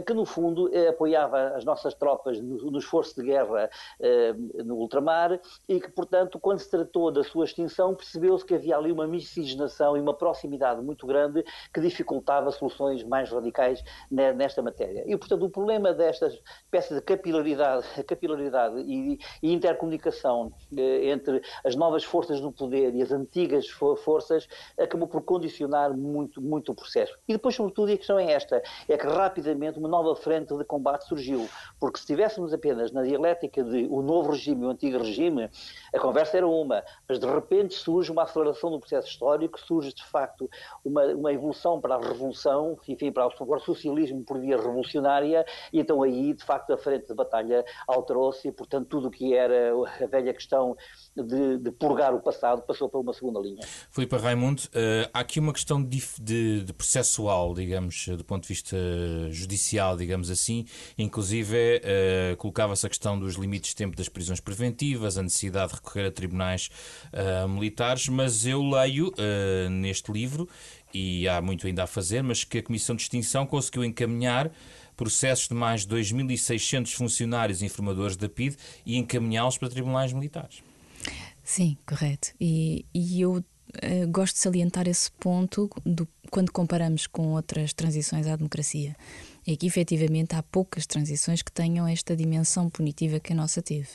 que 0.06 0.14
no 0.14 0.26
fundo 0.26 0.74
eh, 0.74 0.88
apoiava 0.88 1.50
as 1.50 1.66
nossas 1.66 1.94
tropas 1.94 2.40
no, 2.40 2.78
esforço 2.78 3.16
de 3.20 3.28
guerra 3.28 3.70
eh, 4.00 4.34
no 4.64 4.76
ultramar 4.76 5.40
e 5.68 5.80
que, 5.80 5.90
portanto, 5.92 6.40
quando 6.40 6.60
se 6.60 6.70
tratou 6.70 7.12
da 7.12 7.24
sua 7.24 7.46
extinção, 7.46 7.94
percebeu-se 7.94 8.46
que 8.46 8.56
havia 8.56 8.78
ali 8.78 8.92
uma 8.92 9.06
miscigenação 9.06 9.98
e 9.98 10.00
uma 10.00 10.14
proximidade 10.14 10.82
muito 10.82 11.06
grande 11.06 11.44
que 11.74 11.82
dificultava 11.82 12.52
soluções 12.52 13.04
mais 13.04 13.30
radicais 13.30 13.84
nesta 14.10 14.62
matéria. 14.62 15.04
E, 15.06 15.18
portanto, 15.18 15.46
o 15.46 15.50
problema 15.50 15.94
destas 15.94 16.34
espécies 16.64 16.96
de 16.96 17.02
capilaridade, 17.02 17.86
capilaridade 18.08 18.80
e, 18.82 19.20
e 19.42 19.54
intercomunicação 19.54 20.54
entre 20.72 21.42
as 21.64 21.76
novas 21.76 22.04
forças 22.04 22.40
no 22.40 22.52
poder 22.52 22.96
e 22.96 23.02
as 23.02 23.12
antigas 23.12 23.68
forças 23.68 24.48
acabou 24.78 25.08
por 25.08 25.22
condicionar 25.24 25.96
muito, 25.96 26.42
muito 26.42 26.72
o 26.72 26.76
processo. 26.76 27.18
E 27.28 27.34
depois, 27.34 27.56
sobretudo, 27.56 27.92
a 27.92 27.98
questão 27.98 28.18
é 28.18 28.32
esta, 28.32 28.62
é 28.88 28.98
que 28.98 29.06
rapidamente 29.06 29.73
uma 29.80 29.90
nova 29.90 30.16
frente 30.16 30.56
de 30.56 30.64
combate 30.64 31.06
surgiu, 31.08 31.48
porque 31.80 31.98
se 31.98 32.04
estivéssemos 32.04 32.54
apenas 32.54 32.92
na 32.92 33.04
dialética 33.04 33.64
de 33.64 33.88
o 33.90 34.02
novo 34.02 34.32
regime 34.32 34.64
e 34.64 34.66
o 34.66 34.70
antigo 34.70 34.98
regime, 34.98 35.50
a 35.94 36.00
conversa 36.00 36.38
era 36.38 36.48
uma, 36.48 36.84
mas 37.08 37.20
de 37.20 37.26
repente 37.26 37.74
surge 37.76 38.12
uma 38.12 38.24
aceleração 38.24 38.72
do 38.72 38.80
processo 38.80 39.08
histórico, 39.08 39.60
surge 39.60 39.94
de 39.94 40.04
facto 40.04 40.50
uma, 40.84 41.06
uma 41.08 41.34
evolução 41.34 41.80
para 41.80 41.96
a 41.96 42.00
revolução, 42.00 42.78
enfim, 42.88 43.12
para 43.12 43.28
o, 43.28 43.60
socialismo 43.60 44.24
por 44.24 44.40
via 44.40 44.58
revolucionária, 44.58 45.46
e 45.72 45.80
então 45.80 46.02
aí, 46.02 46.34
de 46.34 46.44
facto, 46.44 46.74
a 46.74 46.78
frente 46.78 47.08
de 47.08 47.14
batalha 47.14 47.64
alterou-se 47.88 48.48
e, 48.48 48.52
portanto, 48.52 48.88
tudo 48.88 49.08
o 49.08 49.12
que 49.12 49.34
era 49.34 49.74
a 50.02 50.08
velha 50.08 50.34
questão 50.34 50.76
de, 51.16 51.58
de 51.58 51.72
purgar 51.72 52.14
o 52.14 52.22
passado 52.22 52.62
passou 52.64 52.90
para 52.90 53.00
uma 53.00 53.14
segunda 53.14 53.40
linha. 53.40 53.62
Filipe 53.92 54.16
Raimundo, 54.16 54.64
uh, 54.64 55.10
há 55.14 55.20
aqui 55.20 55.40
uma 55.40 55.54
questão 55.54 55.84
de, 55.84 56.02
de, 56.20 56.64
de, 56.64 56.74
processual, 56.74 57.54
digamos, 57.54 58.08
do 58.08 58.24
ponto 58.24 58.44
de 58.44 58.50
vista 58.50 58.78
judicial, 59.30 59.63
digamos 59.98 60.30
assim, 60.30 60.66
inclusive 60.98 61.56
uh, 61.58 62.38
colocava-se 62.38 62.86
a 62.86 62.90
questão 62.90 63.20
dos 63.20 63.36
limites 63.36 63.72
de 63.72 63.76
tempo 63.76 63.96
das 63.96 64.10
prisões 64.10 64.40
preventivas, 64.40 65.18
a 65.18 65.24
necessidade 65.24 65.70
de 65.72 65.76
recorrer 65.76 66.08
a 66.08 66.12
tribunais 66.12 66.70
uh, 67.14 67.48
militares, 67.48 68.08
mas 68.08 68.46
eu 68.46 68.62
leio 68.62 69.12
neste 69.70 70.12
livro, 70.12 70.48
e 70.94 71.28
há 71.28 71.42
muito 71.42 71.66
ainda 71.66 71.84
a 71.84 71.88
fazer, 71.88 72.22
mas 72.22 72.44
que 72.44 72.60
a 72.60 72.64
Comissão 72.64 72.96
de 72.96 73.02
Extinção 73.02 73.46
conseguiu 73.46 73.84
encaminhar 73.84 74.52
processos 74.96 75.48
de 75.48 75.54
mais 75.54 75.86
de 75.86 75.96
2.600 75.96 76.94
funcionários 76.94 77.62
e 77.62 77.66
informadores 77.66 78.16
da 78.16 78.30
PID 78.30 78.56
e 78.86 78.98
encaminhá-los 78.98 79.58
para 79.58 79.70
tribunais 79.70 80.14
militares. 80.14 80.62
Sim, 81.44 81.78
correto. 81.86 82.30
E, 82.40 82.86
e 82.94 83.22
eu 83.22 83.34
uh, 83.34 83.44
gosto 84.10 84.36
de 84.36 84.40
salientar 84.40 84.88
esse 84.88 85.12
ponto 85.12 85.70
do, 85.86 86.08
quando 86.30 86.52
comparamos 86.52 87.08
com 87.08 87.34
outras 87.34 87.74
transições 87.74 88.28
à 88.28 88.36
democracia. 88.36 88.96
É 89.46 89.56
que 89.56 89.68
efetivamente 89.68 90.36
há 90.36 90.44
poucas 90.44 90.86
transições 90.86 91.42
que 91.42 91.52
tenham 91.52 91.88
esta 91.88 92.16
dimensão 92.16 92.70
punitiva 92.70 93.20
que 93.20 93.34
a 93.34 93.36
nossa 93.36 93.62
teve. 93.62 93.90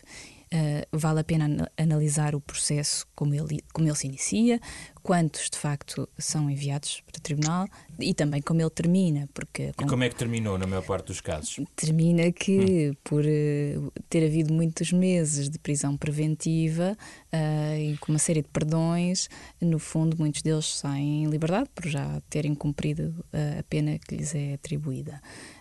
Uh, 0.53 0.97
vale 0.97 1.21
a 1.21 1.25
pena 1.25 1.71
analisar 1.77 2.35
o 2.35 2.41
processo 2.41 3.07
como 3.15 3.35
ele, 3.35 3.61
como 3.73 3.87
ele 3.87 3.95
se 3.95 4.07
inicia, 4.07 4.59
quantos 5.03 5.51
de 5.51 5.59
facto 5.59 6.09
são 6.19 6.51
enviados 6.51 7.03
para 7.07 7.19
o 7.19 7.23
tribunal 7.23 7.67
e 8.01 8.15
também 8.15 8.41
como 8.41 8.61
ele 8.61 8.71
termina. 8.71 9.29
Porque, 9.35 9.73
como, 9.75 9.89
e 9.89 9.91
como 9.91 10.05
é 10.05 10.09
que 10.09 10.17
terminou 10.17 10.57
na 10.57 10.67
maior 10.67 10.85
parte 10.85 11.07
dos 11.07 11.21
casos? 11.21 11.61
Termina 11.77 12.33
que, 12.33 12.91
hum. 12.91 12.97
por 13.05 13.25
uh, 13.25 13.93
ter 14.09 14.25
havido 14.25 14.53
muitos 14.55 14.91
meses 14.91 15.51
de 15.51 15.59
prisão 15.59 15.97
preventiva 15.97 16.97
uh, 17.33 17.79
e 17.79 17.99
com 17.99 18.13
uma 18.13 18.19
série 18.19 18.41
de 18.41 18.49
perdões, 18.49 19.29
no 19.61 19.79
fundo, 19.79 20.17
muitos 20.19 20.41
deles 20.41 20.79
saem 20.79 21.25
em 21.25 21.27
liberdade 21.27 21.69
por 21.75 21.87
já 21.87 22.23
terem 22.31 22.55
cumprido 22.55 23.15
a 23.33 23.63
pena 23.65 23.99
que 23.99 24.17
lhes 24.17 24.35
é 24.35 24.55
atribuída. 24.55 25.21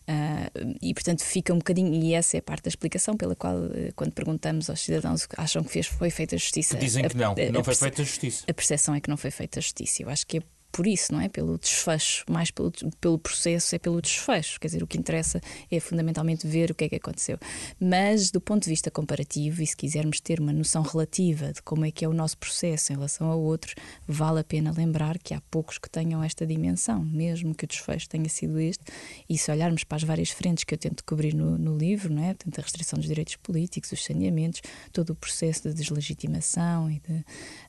Uh, 0.09 0.77
e 0.81 0.93
portanto 0.93 1.21
fica 1.21 1.53
um 1.53 1.57
bocadinho, 1.57 1.93
e 1.93 2.13
essa 2.13 2.37
é 2.37 2.41
parte 2.41 2.63
da 2.63 2.69
explicação 2.69 3.17
pela 3.17 3.35
qual, 3.35 3.57
uh, 3.57 3.91
quando 3.93 4.13
perguntamos 4.13 4.69
aos 4.69 4.79
cidadãos 4.79 5.27
acham 5.35 5.61
que 5.63 5.69
fez, 5.69 5.85
foi 5.85 6.09
feita 6.09 6.37
justiça. 6.37 6.77
Dizem 6.77 7.05
que 7.09 7.17
não, 7.17 7.33
a, 7.33 7.51
não 7.51 7.63
foi 7.63 7.75
feita 7.75 8.03
justiça. 8.03 8.45
A 8.47 8.53
percepção 8.53 8.95
é 8.95 9.01
que 9.01 9.09
não 9.09 9.17
foi 9.17 9.31
feita 9.31 9.59
justiça. 9.59 10.03
Eu 10.03 10.09
acho 10.09 10.25
que 10.25 10.37
é 10.37 10.41
por 10.77 10.85
isso, 10.85 11.11
não 11.11 11.19
é? 11.19 11.27
Pelo 11.27 11.57
desfecho, 11.57 12.23
mais 12.29 12.51
pelo, 12.51 12.71
pelo 13.01 13.17
processo, 13.17 13.75
é 13.75 13.79
pelo 13.79 13.99
desfecho. 13.99 14.59
Quer 14.59 14.67
dizer, 14.67 14.83
o 14.83 14.85
que 14.85 14.95
interessa 14.95 15.41
é 15.71 15.79
fundamentalmente 15.79 16.45
ver 16.45 16.69
o 16.69 16.75
que 16.75 16.83
é 16.83 16.89
que 16.89 16.97
aconteceu. 16.97 17.39
Mas, 17.79 18.29
do 18.29 18.39
ponto 18.39 18.65
de 18.65 18.69
vista 18.69 18.91
comparativo, 18.91 19.63
e 19.63 19.65
se 19.65 19.75
quisermos 19.75 20.19
ter 20.19 20.39
uma 20.39 20.53
noção 20.53 20.83
relativa 20.83 21.51
de 21.51 21.63
como 21.63 21.83
é 21.83 21.89
que 21.89 22.05
é 22.05 22.07
o 22.07 22.13
nosso 22.13 22.37
processo 22.37 22.93
em 22.93 22.95
relação 22.95 23.31
a 23.31 23.35
outros, 23.35 23.73
vale 24.07 24.41
a 24.41 24.43
pena 24.43 24.71
lembrar 24.71 25.17
que 25.17 25.33
há 25.33 25.41
poucos 25.49 25.79
que 25.79 25.89
tenham 25.89 26.23
esta 26.23 26.45
dimensão, 26.45 27.03
mesmo 27.03 27.55
que 27.55 27.65
o 27.65 27.67
desfecho 27.67 28.07
tenha 28.07 28.29
sido 28.29 28.59
este. 28.59 28.83
E 29.27 29.35
se 29.35 29.49
olharmos 29.49 29.83
para 29.83 29.95
as 29.95 30.03
várias 30.03 30.29
frentes 30.29 30.63
que 30.63 30.75
eu 30.75 30.77
tento 30.77 31.03
cobrir 31.03 31.33
no, 31.33 31.57
no 31.57 31.75
livro, 31.75 32.13
não 32.13 32.23
é? 32.23 32.35
Portanto, 32.35 32.59
a 32.59 32.61
restrição 32.61 32.99
dos 32.99 33.07
direitos 33.07 33.35
políticos, 33.37 33.91
os 33.91 34.03
saneamentos, 34.03 34.61
todo 34.93 35.09
o 35.09 35.15
processo 35.15 35.69
de 35.69 35.73
deslegitimação 35.73 36.91
e 36.91 36.99
de, 36.99 37.25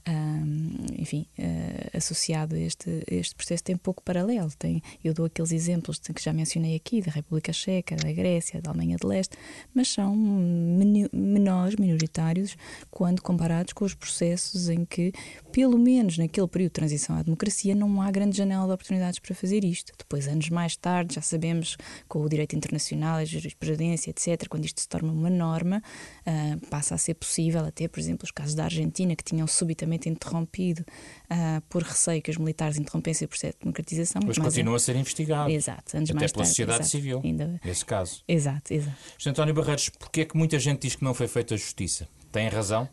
um, 0.07 0.77
enfim, 0.99 1.27
uh, 1.39 1.97
associado 1.97 2.55
a 2.55 2.59
este 2.59 2.98
este, 3.11 3.35
processo 3.35 3.65
tem 3.65 3.77
pouco 3.77 4.03
paralelo. 4.03 4.51
Tem, 4.59 4.83
eu 5.03 5.15
dou 5.15 5.27
aqueles 5.27 5.53
exemplos 5.53 5.99
que 5.99 6.23
já 6.23 6.33
mencionei 6.33 6.75
aqui, 6.75 7.01
da 7.01 7.11
República 7.11 7.53
Checa, 7.53 7.97
da 7.97 8.13
Grécia, 8.13 8.61
da 8.61 8.71
Alemanha 8.71 8.97
de 8.97 9.07
Leste, 9.07 9.37
mas 9.75 9.89
são 9.89 10.17
menores, 11.13 11.77
minoritários, 11.77 12.57
quando 12.91 13.23
comparados 13.23 13.73
com 13.73 13.85
os 13.85 13.95
processos 13.95 14.69
em 14.69 14.85
que, 14.85 15.13
pelo 15.53 15.79
menos 15.79 16.19
naquele 16.19 16.49
período 16.49 16.71
de 16.71 16.75
transição 16.75 17.17
à 17.17 17.23
democracia, 17.23 17.75
não 17.75 18.01
há 18.01 18.11
grande 18.11 18.37
janela 18.37 18.67
de 18.67 18.73
oportunidades 18.73 19.19
para 19.19 19.35
fazer 19.35 19.65
isto. 19.65 19.93
Depois, 19.97 20.27
anos 20.29 20.49
mais 20.49 20.77
tarde, 20.77 21.15
já 21.15 21.23
sabemos, 21.23 21.77
com 22.09 22.23
o 22.23 22.29
direito 22.29 22.57
internacional, 22.57 23.17
a 23.19 23.25
jurisprudência, 23.25 24.11
etc., 24.11 24.49
quando 24.49 24.65
isto 24.65 24.81
se 24.81 24.89
torna 24.89 25.13
uma 25.13 25.31
norma, 25.31 25.83
uh, 26.27 26.67
passa 26.69 26.95
a 26.95 26.99
ser 26.99 27.15
possível 27.15 27.65
até, 27.65 27.89
por 27.89 28.01
exemplo, 28.01 28.25
os 28.25 28.31
casos 28.31 28.55
da 28.55 28.65
Argentina, 28.65 29.15
que 29.15 29.25
tinham 29.25 29.47
subitamente 29.47 30.09
interrompido 30.09 30.85
uh, 31.31 31.61
por 31.69 31.83
receio 31.83 32.23
que 32.23 32.31
os 32.31 32.37
militares 32.37 32.78
interrompessem 32.79 33.27
o 33.27 33.29
processo 33.29 33.55
de 33.55 33.61
democratização. 33.61 34.23
Mas 34.25 34.39
continua 34.39 34.75
é... 34.75 34.77
a 34.77 34.79
ser 34.79 34.97
investigado. 34.97 35.51
Exato, 35.51 35.97
anos 35.97 36.11
Até 36.11 36.19
mais 36.19 36.33
pela 36.33 36.45
sociedade 36.45 36.81
exato, 36.81 36.91
civil, 36.91 37.21
ainda... 37.25 37.61
esse 37.65 37.85
caso. 37.85 38.23
Exato, 38.27 38.73
exato. 38.73 38.97
José 39.17 39.31
António 39.31 39.55
Barreiros, 39.55 39.89
porquê 39.91 40.23
é 40.23 40.25
que 40.25 40.37
muita 40.37 40.59
gente 40.59 40.83
diz 40.83 40.95
que 40.95 41.05
não 41.05 41.15
foi 41.15 41.29
feita 41.29 41.55
a 41.55 41.57
justiça? 41.57 42.09
Tem 42.33 42.49
razão? 42.49 42.89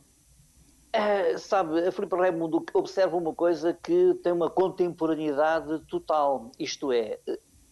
É, 0.92 1.38
sabe, 1.38 1.86
a 1.86 1.92
Filipe 1.92 2.16
Raimundo 2.16 2.66
observa 2.74 3.18
uma 3.18 3.34
coisa 3.34 3.74
que 3.74 4.14
tem 4.24 4.32
uma 4.32 4.50
contemporaneidade 4.50 5.80
total, 5.90 6.52
isto 6.58 6.90
é, 6.94 7.20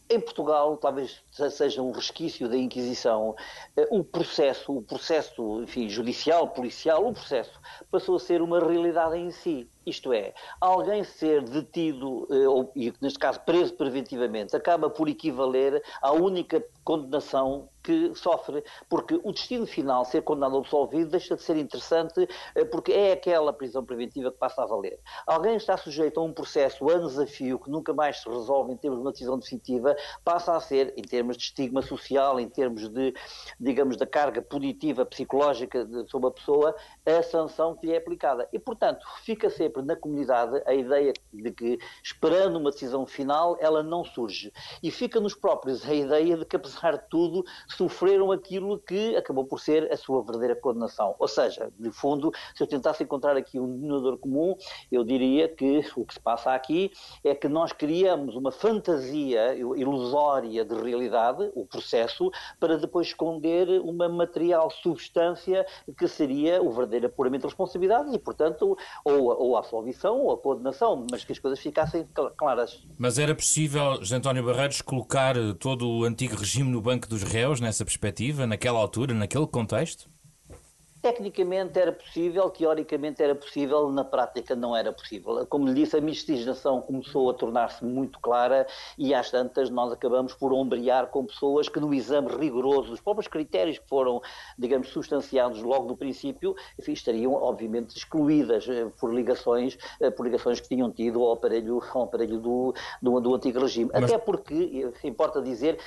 em 0.09 0.19
Portugal, 0.19 0.77
talvez 0.77 1.23
seja 1.51 1.81
um 1.81 1.91
resquício 1.91 2.47
da 2.49 2.57
Inquisição, 2.57 3.35
eh, 3.75 3.87
o 3.89 4.03
processo, 4.03 4.77
o 4.77 4.81
processo 4.81 5.63
enfim, 5.63 5.89
judicial, 5.89 6.49
policial, 6.49 7.07
o 7.07 7.13
processo 7.13 7.59
passou 7.89 8.17
a 8.17 8.19
ser 8.19 8.41
uma 8.41 8.59
realidade 8.59 9.17
em 9.17 9.31
si. 9.31 9.69
Isto 9.85 10.13
é, 10.13 10.33
alguém 10.61 11.03
ser 11.03 11.43
detido, 11.43 12.27
eh, 12.31 12.47
ou, 12.47 12.71
e 12.75 12.93
neste 13.01 13.19
caso 13.19 13.39
preso 13.41 13.73
preventivamente, 13.73 14.55
acaba 14.55 14.89
por 14.89 15.09
equivaler 15.09 15.83
à 16.01 16.11
única 16.11 16.63
condenação 16.83 17.69
que 17.83 18.15
sofre, 18.15 18.63
porque 18.89 19.19
o 19.23 19.31
destino 19.33 19.67
final, 19.67 20.05
ser 20.05 20.21
condenado 20.21 20.53
ou 20.53 20.61
absolvido, 20.61 21.11
deixa 21.11 21.35
de 21.35 21.41
ser 21.41 21.57
interessante, 21.57 22.27
eh, 22.55 22.63
porque 22.65 22.93
é 22.93 23.11
aquela 23.11 23.51
prisão 23.51 23.83
preventiva 23.83 24.31
que 24.31 24.37
passa 24.37 24.63
a 24.63 24.65
valer. 24.65 24.99
Alguém 25.27 25.57
está 25.57 25.75
sujeito 25.75 26.19
a 26.19 26.23
um 26.23 26.31
processo 26.31 26.89
a 26.89 26.97
desafio 26.97 27.59
que 27.59 27.69
nunca 27.69 27.93
mais 27.93 28.21
se 28.21 28.29
resolve 28.29 28.71
em 28.71 28.77
termos 28.77 28.99
de 28.99 29.05
uma 29.05 29.11
decisão 29.11 29.37
definitiva, 29.37 29.95
passa 30.23 30.55
a 30.55 30.61
ser, 30.61 30.93
em 30.95 31.01
termos 31.01 31.35
de 31.35 31.43
estigma 31.43 31.81
social, 31.81 32.39
em 32.39 32.47
termos 32.47 32.87
de, 32.87 33.13
digamos, 33.59 33.97
da 33.97 34.07
carga 34.07 34.41
punitiva, 34.41 35.05
psicológica 35.05 35.85
sobre 36.07 36.29
a 36.29 36.31
pessoa, 36.31 36.75
a 37.05 37.23
sanção 37.23 37.75
que 37.75 37.87
lhe 37.87 37.93
é 37.93 37.97
aplicada. 37.97 38.47
E, 38.53 38.59
portanto, 38.59 39.05
fica 39.23 39.49
sempre 39.49 39.72
sempre 39.73 39.81
na 39.81 39.95
comunidade 39.95 40.61
a 40.65 40.73
ideia 40.73 41.11
de 41.33 41.51
que, 41.51 41.79
esperando 42.03 42.57
uma 42.57 42.69
decisão 42.69 43.05
final, 43.05 43.57
ela 43.59 43.81
não 43.81 44.05
surge. 44.05 44.53
E 44.81 44.91
fica 44.91 45.19
nos 45.19 45.33
próprios 45.33 45.87
a 45.89 45.93
ideia 45.93 46.37
de 46.37 46.45
que, 46.45 46.55
apesar 46.55 46.97
de 46.97 47.09
tudo, 47.09 47.43
sofreram 47.67 48.31
aquilo 48.31 48.77
que 48.77 49.15
acabou 49.15 49.45
por 49.45 49.59
ser 49.59 49.91
a 49.91 49.97
sua 49.97 50.21
verdadeira 50.21 50.55
condenação. 50.55 51.15
Ou 51.17 51.27
seja, 51.27 51.71
de 51.79 51.91
fundo, 51.91 52.31
se 52.55 52.61
eu 52.61 52.67
tentasse 52.67 53.03
encontrar 53.03 53.35
aqui 53.35 53.59
um 53.59 53.67
denominador 53.67 54.17
comum, 54.17 54.55
eu 54.91 55.03
diria 55.03 55.47
que 55.47 55.83
o 55.95 56.05
que 56.05 56.13
se 56.13 56.19
passa 56.19 56.53
aqui 56.53 56.91
é 57.23 57.33
que 57.33 57.47
nós 57.47 57.71
criamos 57.71 58.35
uma 58.35 58.51
fantasia 58.51 59.55
ilusória 59.55 60.63
de 60.63 60.75
realidade, 60.75 61.51
o 61.55 61.65
processo, 61.65 62.31
para 62.59 62.77
depois 62.77 63.07
esconder 63.07 63.69
uma 63.81 64.07
material 64.07 64.69
substância 64.69 65.65
que 65.97 66.07
seria 66.07 66.61
o 66.61 66.71
verdadeiro 66.71 67.07
apuramento 67.07 67.41
de 67.41 67.47
responsabilidades 67.47 68.13
e, 68.13 68.19
portanto, 68.19 68.77
ou, 69.03 69.23
ou 69.23 69.57
a 69.57 69.62
absolvição 69.63 70.19
ou 70.19 70.31
a 70.31 70.37
condenação, 70.37 71.07
mas 71.09 71.23
que 71.23 71.31
as 71.31 71.39
coisas 71.39 71.59
ficassem 71.59 72.07
claras. 72.37 72.83
Mas 72.97 73.17
era 73.17 73.33
possível, 73.33 73.95
José 73.99 74.17
António 74.17 74.45
Barreiros, 74.45 74.81
colocar 74.81 75.35
todo 75.59 75.89
o 75.89 76.03
antigo 76.03 76.35
regime 76.35 76.69
no 76.69 76.81
banco 76.81 77.07
dos 77.07 77.23
réus 77.23 77.59
nessa 77.59 77.83
perspectiva, 77.83 78.45
naquela 78.45 78.79
altura, 78.79 79.13
naquele 79.13 79.47
contexto? 79.47 80.12
Tecnicamente 81.03 81.77
era 81.77 81.91
possível, 81.91 82.49
teoricamente 82.49 83.21
era 83.21 83.35
possível, 83.35 83.91
na 83.91 84.05
prática 84.05 84.55
não 84.55 84.73
era 84.73 84.93
possível. 84.93 85.45
Como 85.47 85.67
lhe 85.67 85.73
disse, 85.73 85.97
a 85.97 86.01
miscigenação 86.01 86.81
começou 86.81 87.29
a 87.29 87.33
tornar-se 87.33 87.83
muito 87.83 88.21
clara 88.21 88.65
e 88.97 89.13
às 89.13 89.29
tantas 89.29 89.69
nós 89.69 89.91
acabamos 89.91 90.33
por 90.33 90.53
ombrear 90.53 91.07
com 91.07 91.25
pessoas 91.25 91.67
que 91.67 91.77
no 91.77 91.93
exame 91.93 92.29
rigoroso 92.29 92.91
dos 92.91 93.01
próprios 93.01 93.27
critérios 93.27 93.77
que 93.79 93.89
foram, 93.89 94.21
digamos, 94.57 94.87
substanciados 94.87 95.61
logo 95.61 95.87
do 95.87 95.97
princípio, 95.97 96.55
enfim, 96.79 96.93
estariam 96.93 97.33
obviamente 97.33 97.97
excluídas 97.97 98.65
eh, 98.69 98.89
por 98.97 99.13
ligações, 99.13 99.77
eh, 99.99 100.09
por 100.09 100.25
ligações 100.25 100.61
que 100.61 100.69
tinham 100.69 100.89
tido 100.89 101.21
ao 101.21 101.33
aparelho, 101.33 101.83
ao 101.93 102.03
aparelho 102.03 102.39
do, 102.39 102.73
do, 103.01 103.19
do 103.19 103.35
antigo 103.35 103.59
regime. 103.59 103.91
Mas... 103.93 104.05
Até 104.05 104.17
porque, 104.17 104.87
eh, 105.03 105.05
importa 105.05 105.41
dizer, 105.41 105.77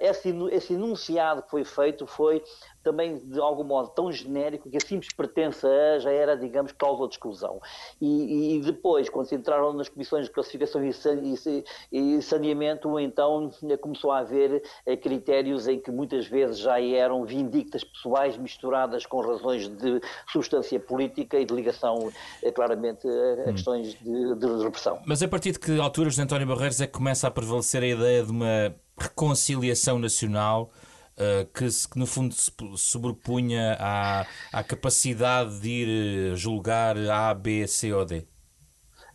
esse, 0.00 0.34
esse 0.50 0.72
enunciado 0.72 1.42
que 1.42 1.50
foi 1.50 1.62
feito 1.62 2.06
foi 2.06 2.42
também 2.82 3.18
de 3.18 3.40
algum 3.40 3.64
modo 3.64 3.88
tão 3.90 4.10
genérico 4.10 4.68
que 4.68 4.76
a 4.76 4.80
simples 4.80 5.12
pertença 5.12 5.68
a 5.68 5.98
já 5.98 6.10
era, 6.10 6.36
digamos, 6.36 6.72
causa 6.72 7.06
de 7.08 7.14
exclusão. 7.14 7.60
E, 8.00 8.56
e 8.56 8.60
depois, 8.60 9.08
quando 9.08 9.26
se 9.26 9.34
entraram 9.34 9.72
nas 9.72 9.88
comissões 9.88 10.26
de 10.26 10.32
classificação 10.32 10.82
e, 10.84 12.22
saneamento, 12.22 12.98
então 12.98 13.50
começou 13.80 14.10
a 14.10 14.18
haver 14.18 14.62
eh, 14.86 14.96
critérios 14.96 15.66
em 15.68 15.78
que 15.80 15.90
muitas 15.90 16.26
vezes 16.26 16.58
já 16.58 16.80
eram 16.80 17.24
vindictas 17.24 17.84
pessoais 17.84 18.36
misturadas 18.36 19.06
com 19.06 19.20
razões 19.20 19.68
de 19.68 20.00
substância 20.28 20.78
política 20.78 21.38
e 21.38 21.44
de 21.44 21.54
ligação 21.54 22.10
eh, 22.42 22.50
claramente 22.50 23.06
a 23.06 23.50
hum. 23.50 23.52
questões 23.52 23.94
de, 23.94 24.34
de 24.34 24.62
repressão. 24.62 25.00
Mas 25.06 25.22
a 25.22 25.28
partir 25.28 25.52
de 25.52 25.58
que 25.58 25.78
alturas 25.80 26.14
de 26.14 26.22
António 26.22 26.46
Barreiros 26.46 26.80
é 26.80 26.86
que 26.86 26.92
começa 26.92 27.26
a 27.26 27.30
prevalecer 27.30 27.82
a 27.82 27.86
ideia 27.86 28.22
de 28.22 28.30
uma 28.30 28.74
reconciliação 28.98 29.98
nacional 29.98 30.70
uh, 31.18 31.46
que, 31.52 31.66
que, 31.68 31.98
no 31.98 32.06
fundo 32.06 32.34
se 32.34 32.50
sobrepunha 32.76 33.76
à, 33.78 34.26
à 34.52 34.64
capacidade 34.64 35.60
de 35.60 35.68
ir 35.68 35.88
eh, 36.32 36.36
julgar 36.36 36.96
A, 36.96 37.34
B, 37.34 37.66
C 37.66 37.92
ou 37.92 38.04
D? 38.04 38.31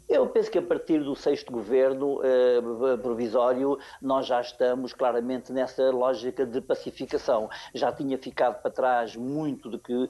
Eu 0.09 0.25
penso 0.27 0.49
que 0.49 0.57
a 0.57 0.61
partir 0.61 1.03
do 1.03 1.15
sexto 1.15 1.51
governo 1.51 2.21
eh, 2.23 2.97
provisório 3.01 3.77
nós 4.01 4.25
já 4.25 4.39
estamos 4.39 4.93
claramente 4.93 5.51
nessa 5.51 5.91
lógica 5.91 6.45
de 6.45 6.61
pacificação. 6.61 7.49
Já 7.73 7.91
tinha 7.91 8.17
ficado 8.17 8.61
para 8.61 8.71
trás 8.71 9.17
muito 9.17 9.69
de 9.69 9.77
que. 9.77 10.07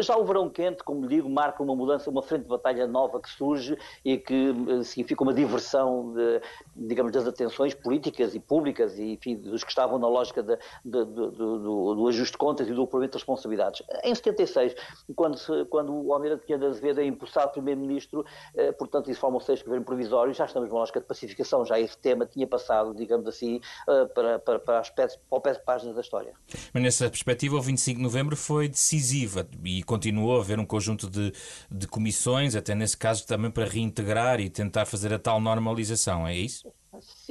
Já 0.00 0.18
o 0.18 0.24
verão 0.24 0.50
quente, 0.50 0.84
como 0.84 1.08
digo, 1.08 1.30
marca 1.30 1.62
uma 1.62 1.74
mudança, 1.74 2.10
uma 2.10 2.22
frente 2.22 2.42
de 2.42 2.48
batalha 2.48 2.86
nova 2.86 3.20
que 3.20 3.30
surge 3.30 3.78
e 4.04 4.18
que 4.18 4.54
eh, 4.68 4.82
significa 4.82 5.22
uma 5.22 5.32
diversão, 5.32 6.12
de, 6.12 6.42
digamos, 6.76 7.10
das 7.12 7.26
atenções 7.26 7.72
políticas 7.72 8.34
e 8.34 8.40
públicas 8.40 8.98
e 8.98 9.14
enfim, 9.14 9.36
dos 9.36 9.64
que 9.64 9.70
estavam 9.70 9.98
na 9.98 10.08
lógica 10.08 10.42
de, 10.42 10.58
de, 10.84 11.04
do, 11.04 11.94
do, 11.94 12.08
ajuste 12.08 12.32
de 12.32 12.38
contas 12.38 12.68
e 12.68 12.72
do 12.74 12.84
cumprimento 12.84 13.12
de 13.12 13.18
responsabilidades. 13.18 13.82
Em 14.04 14.14
76, 14.14 14.74
quando, 15.16 15.66
quando 15.70 15.94
o 15.94 16.12
Almirante 16.12 16.44
Pinheiro 16.44 16.66
Azevedo 16.66 17.00
é 17.00 17.04
impulsado 17.06 17.52
primeiro-ministro, 17.52 18.26
eh, 18.54 18.72
portanto, 18.72 19.10
isso 19.10 19.21
forma 19.22 19.36
o 19.36 19.40
sexto 19.40 19.64
governo 19.64 19.86
provisório, 19.86 20.34
já 20.34 20.46
estamos 20.46 20.68
numa 20.68 20.80
lógica 20.80 21.00
de 21.00 21.06
pacificação, 21.06 21.64
já 21.64 21.78
esse 21.78 21.96
tema 21.96 22.26
tinha 22.26 22.44
passado, 22.44 22.92
digamos 22.92 23.28
assim, 23.28 23.60
eh, 23.88 24.04
para, 24.06 24.38
para, 24.40 24.58
para, 24.58 24.80
aspectos, 24.80 25.16
para 25.16 25.38
o 25.38 25.40
pé 25.40 25.52
de 25.52 25.64
páginas 25.64 25.94
da 25.94 26.00
história. 26.00 26.32
Mas 26.74 26.82
nessa 26.82 27.08
perspectiva, 27.08 27.56
o 27.56 27.62
25 27.62 27.98
de 27.98 28.02
novembro 28.02 28.36
foi 28.36 28.68
decisiva 28.68 29.46
e 29.64 29.84
continuou 29.84 30.36
a 30.36 30.40
haver 30.40 30.58
um 30.58 30.66
conjunto 30.66 31.08
de, 31.08 31.32
de 31.70 31.86
comissões, 31.86 32.56
até 32.56 32.74
nesse 32.74 32.96
caso 32.96 33.24
também 33.24 33.50
para 33.50 33.64
reintegrar 33.64 34.40
e 34.40 34.50
tentar 34.50 34.86
fazer 34.86 35.14
a 35.14 35.18
tal 35.18 35.40
normalização, 35.40 36.26
é 36.26 36.34
isso? 36.34 36.72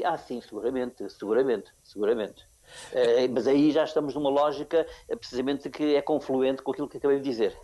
Ah, 0.06 0.17
sim, 0.17 0.39
seguramente, 0.39 1.08
seguramente, 1.10 1.71
seguramente. 1.84 2.51
Eh, 2.91 3.27
mas 3.27 3.47
aí 3.47 3.71
já 3.71 3.84
estamos 3.84 4.13
numa 4.13 4.29
lógica 4.29 4.86
eh, 5.07 5.15
precisamente 5.15 5.69
que 5.69 5.95
é 5.95 6.01
confluente 6.01 6.62
com 6.62 6.71
aquilo 6.71 6.88
que 6.88 6.97
acabei 6.97 7.17
de 7.17 7.23
dizer. 7.23 7.55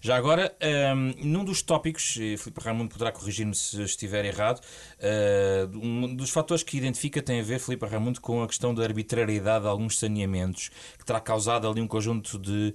Já 0.00 0.16
agora, 0.16 0.54
ehm, 0.60 1.14
num 1.22 1.44
dos 1.44 1.62
tópicos, 1.62 2.12
Filipe 2.12 2.60
Raimundo 2.60 2.90
poderá 2.90 3.10
corrigir-me 3.10 3.54
se 3.54 3.82
estiver 3.82 4.24
errado, 4.24 4.60
eh, 4.98 5.66
um 5.72 6.14
dos 6.14 6.30
fatores 6.30 6.62
que 6.62 6.76
identifica 6.76 7.22
tem 7.22 7.40
a 7.40 7.42
ver, 7.42 7.58
Filipe 7.58 7.86
Raimundo, 7.86 8.20
com 8.20 8.42
a 8.42 8.46
questão 8.46 8.74
da 8.74 8.82
arbitrariedade 8.82 9.64
de 9.64 9.70
alguns 9.70 9.98
saneamentos, 9.98 10.70
que 10.98 11.04
terá 11.04 11.20
causado 11.20 11.66
ali 11.66 11.80
um 11.80 11.88
conjunto 11.88 12.38
de 12.38 12.74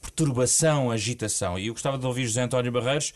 perturbação, 0.00 0.90
agitação. 0.90 1.58
E 1.58 1.66
eu 1.66 1.74
gostava 1.74 1.98
de 1.98 2.06
ouvir 2.06 2.26
José 2.26 2.42
António 2.42 2.70
Barreiros 2.70 3.12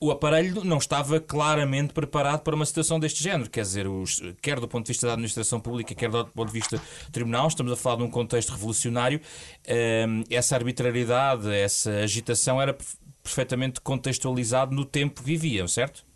o 0.00 0.10
aparelho 0.10 0.64
não 0.64 0.78
estava 0.78 1.18
claramente 1.18 1.92
preparado 1.92 2.42
para 2.42 2.54
uma 2.54 2.64
situação 2.64 3.00
deste 3.00 3.22
género. 3.22 3.50
Quer 3.50 3.62
dizer, 3.62 3.88
os, 3.88 4.22
quer 4.40 4.60
do 4.60 4.68
ponto 4.68 4.86
de 4.86 4.92
vista 4.92 5.06
da 5.06 5.14
administração 5.14 5.60
pública, 5.60 5.94
quer 5.94 6.08
do 6.08 6.24
ponto 6.26 6.46
de 6.46 6.52
vista 6.52 6.76
do 6.76 7.12
tribunal, 7.12 7.48
estamos 7.48 7.72
a 7.72 7.76
falar 7.76 7.96
de 7.96 8.02
um 8.04 8.10
contexto 8.10 8.50
revolucionário. 8.50 9.20
Um, 9.68 10.22
essa 10.30 10.54
arbitrariedade, 10.54 11.52
essa 11.52 11.90
agitação 11.90 12.62
era 12.62 12.76
perfeitamente 13.22 13.80
contextualizado 13.80 14.74
no 14.74 14.84
tempo 14.84 15.20
que 15.20 15.26
viviam, 15.26 15.66
certo? 15.66 16.06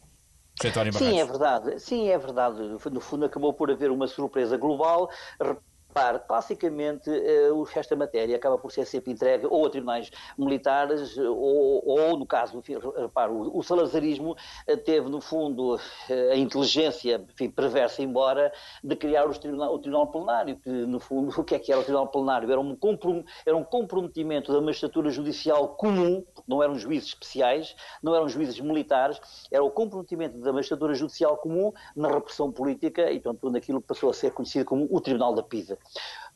Sim, 0.99 1.19
é 1.19 1.25
verdade. 1.25 1.81
Sim, 1.81 2.09
é 2.09 2.19
verdade. 2.19 2.61
No 2.91 3.01
fundo, 3.01 3.25
acabou 3.25 3.53
por 3.53 3.71
haver 3.71 3.91
uma 3.91 4.07
surpresa 4.07 4.57
global. 4.57 5.11
Repare, 5.95 6.21
classicamente, 6.21 7.11
uh, 7.11 7.69
esta 7.77 7.95
matéria 7.95 8.35
acaba 8.35 8.57
por 8.57 8.73
ser 8.73 8.87
sempre 8.87 9.13
entregue 9.13 9.47
ou 9.47 9.67
a 9.67 9.69
tribunais 9.71 10.11
militares 10.39 11.19
ou, 11.19 11.87
ou 11.87 12.17
no 12.17 12.25
caso, 12.25 12.63
repare, 12.97 13.31
o, 13.31 13.59
o 13.59 13.63
salazarismo 13.63 14.33
uh, 14.33 14.77
teve, 14.79 15.11
no 15.11 15.21
fundo, 15.21 15.79
a 16.31 16.35
inteligência 16.35 17.23
enfim, 17.31 17.51
perversa, 17.51 18.03
embora, 18.03 18.51
de 18.83 18.97
criar 18.97 19.29
tribunal, 19.35 19.75
o 19.75 19.79
tribunal 19.79 20.07
plenário, 20.07 20.57
que, 20.57 20.71
no 20.71 20.99
fundo, 20.99 21.29
o 21.39 21.45
que 21.45 21.55
é 21.55 21.59
que 21.59 21.71
era 21.71 21.83
o 21.83 21.85
tribunal 21.85 22.09
plenário? 22.09 22.51
Era 22.51 22.61
um, 22.61 22.75
comprom 22.75 23.23
era 23.45 23.55
um 23.55 23.65
comprometimento 23.65 24.51
da 24.51 24.63
magistratura 24.63 25.11
judicial 25.11 25.69
comum, 25.75 26.25
não 26.49 26.63
eram 26.63 26.79
juízes 26.79 27.09
especiais, 27.09 27.77
não 28.03 28.15
eram 28.15 28.31
juízes 28.31 28.59
militares, 28.61 29.21
era 29.51 29.63
o 29.63 29.71
comprometimento 29.71 30.39
da 30.39 30.55
magistratura 30.55 30.95
judicial 30.95 31.37
comum 31.37 31.71
na 31.95 32.09
repressão 32.09 32.51
política 32.51 33.11
e, 33.11 33.21
portanto, 33.21 33.51
naquilo 33.51 33.83
que 33.83 33.89
passou 33.89 34.09
a 34.09 34.15
ser 34.15 34.33
conhecido 34.33 34.65
como 34.65 34.89
o 34.91 34.99
Tribunal 34.99 35.35
da 35.35 35.43
Pisa. 35.43 35.79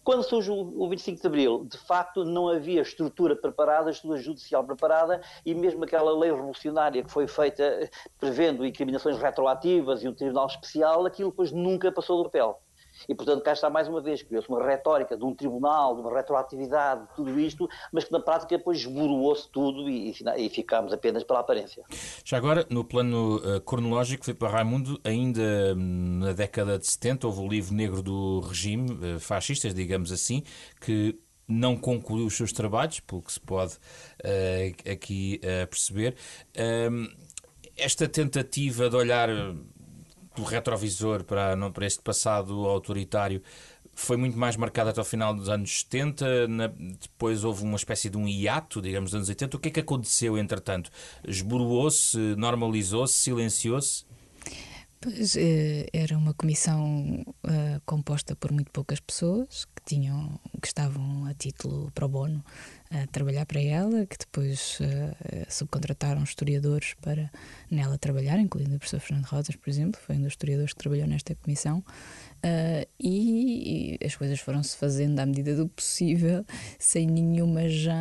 Quando 0.06 0.22
surge 0.22 0.52
o 0.52 0.88
25 0.88 1.20
de 1.20 1.26
Abril, 1.26 1.66
de 1.68 1.76
facto 1.78 2.24
não 2.24 2.48
havia 2.48 2.80
estrutura 2.80 3.34
preparada, 3.34 3.90
estrutura 3.90 4.22
judicial 4.22 4.62
preparada 4.62 5.20
e 5.44 5.52
mesmo 5.52 5.82
aquela 5.82 6.16
lei 6.16 6.30
revolucionária 6.30 7.02
que 7.02 7.10
foi 7.10 7.26
feita 7.26 7.64
eh, 7.64 7.90
prevendo 8.16 8.64
incriminações 8.64 9.18
retroativas 9.18 10.04
e 10.04 10.08
um 10.08 10.14
tribunal 10.14 10.46
especial, 10.46 11.04
aquilo 11.04 11.30
depois 11.30 11.50
nunca 11.50 11.90
passou 11.90 12.18
do 12.18 12.24
papel. 12.30 12.62
E, 13.08 13.14
portanto, 13.14 13.42
cá 13.42 13.52
está 13.52 13.68
mais 13.70 13.88
uma 13.88 14.00
vez, 14.00 14.22
criou-se 14.22 14.48
uma 14.48 14.64
retórica 14.64 15.16
de 15.16 15.24
um 15.24 15.34
tribunal, 15.34 15.94
de 15.94 16.00
uma 16.00 16.14
retroatividade, 16.14 17.02
de 17.02 17.14
tudo 17.14 17.38
isto, 17.38 17.68
mas 17.92 18.04
que 18.04 18.12
na 18.12 18.20
prática 18.20 18.56
depois 18.56 18.78
esboroou-se 18.78 19.48
tudo 19.50 19.88
e, 19.88 20.14
e, 20.36 20.48
ficámos 20.48 20.92
apenas 20.92 21.24
pela 21.24 21.40
aparência. 21.40 21.84
Já 22.24 22.36
agora, 22.36 22.66
no 22.70 22.84
plano 22.84 23.36
uh, 23.36 23.60
cronológico, 23.60 24.24
Filipe 24.24 24.46
Raimundo, 24.46 25.00
ainda 25.04 25.74
hum, 25.76 26.20
na 26.20 26.32
década 26.32 26.78
de 26.78 26.86
70 26.86 27.26
houve 27.26 27.40
o 27.40 27.48
livro 27.48 27.74
negro 27.74 28.02
do 28.02 28.40
regime, 28.40 28.90
uh, 28.90 29.20
fascistas, 29.20 29.74
digamos 29.74 30.12
assim, 30.12 30.42
que 30.80 31.18
não 31.48 31.76
concluiu 31.76 32.26
os 32.26 32.36
seus 32.36 32.52
trabalhos, 32.52 32.98
pelo 33.00 33.22
que 33.22 33.32
se 33.32 33.40
pode 33.40 33.74
uh, 33.74 34.90
aqui 34.90 35.40
perceber. 35.70 36.16
Uh, 36.56 37.26
esta 37.76 38.08
tentativa 38.08 38.88
de 38.88 38.96
olhar 38.96 39.28
do 40.36 40.42
retrovisor 40.44 41.24
para, 41.24 41.56
não, 41.56 41.72
para 41.72 41.86
este 41.86 42.00
passado 42.00 42.66
autoritário 42.66 43.42
foi 43.96 44.18
muito 44.18 44.38
mais 44.38 44.56
marcada 44.56 44.90
até 44.90 45.00
ao 45.00 45.06
final 45.06 45.34
dos 45.34 45.48
anos 45.48 45.80
70, 45.80 46.46
na, 46.48 46.66
depois 46.66 47.44
houve 47.44 47.64
uma 47.64 47.76
espécie 47.76 48.10
de 48.10 48.18
um 48.18 48.28
hiato, 48.28 48.82
digamos, 48.82 49.10
dos 49.10 49.16
anos 49.16 49.28
80. 49.30 49.56
O 49.56 49.60
que 49.60 49.68
é 49.68 49.70
que 49.70 49.80
aconteceu, 49.80 50.36
entretanto? 50.36 50.90
Esboroou-se, 51.26 52.18
normalizou-se, 52.36 53.14
silenciou-se? 53.14 54.04
Pois, 55.00 55.36
eh, 55.36 55.86
era 55.92 56.16
uma 56.16 56.32
comissão 56.32 57.22
uh, 57.44 57.80
composta 57.84 58.34
por 58.34 58.50
muito 58.50 58.70
poucas 58.70 58.98
pessoas 58.98 59.66
que 59.66 59.82
tinham 59.84 60.40
que 60.60 60.66
estavam 60.66 61.26
a 61.26 61.34
título 61.34 61.90
pro 61.92 62.08
bono 62.08 62.42
a 62.90 63.06
trabalhar 63.08 63.44
para 63.46 63.60
ela, 63.60 64.06
que 64.06 64.16
depois 64.16 64.78
uh, 64.80 65.46
subcontrataram 65.48 66.22
historiadores 66.22 66.94
para 67.00 67.30
nela 67.70 67.98
trabalhar, 67.98 68.38
incluindo 68.38 68.76
o 68.76 68.78
professor 68.78 69.00
Fernando 69.00 69.26
Rosas, 69.26 69.56
por 69.56 69.68
exemplo, 69.68 70.00
foi 70.00 70.16
um 70.16 70.22
dos 70.22 70.32
historiadores 70.32 70.72
que 70.72 70.78
trabalhou 70.78 71.06
nesta 71.06 71.34
comissão. 71.34 71.84
Uh, 72.38 72.86
e, 72.98 73.45
as 74.06 74.16
coisas 74.16 74.40
foram-se 74.40 74.76
fazendo 74.76 75.18
à 75.20 75.26
medida 75.26 75.54
do 75.54 75.68
possível, 75.68 76.44
sem 76.78 77.06
nenhuma 77.06 77.68
já. 77.68 77.94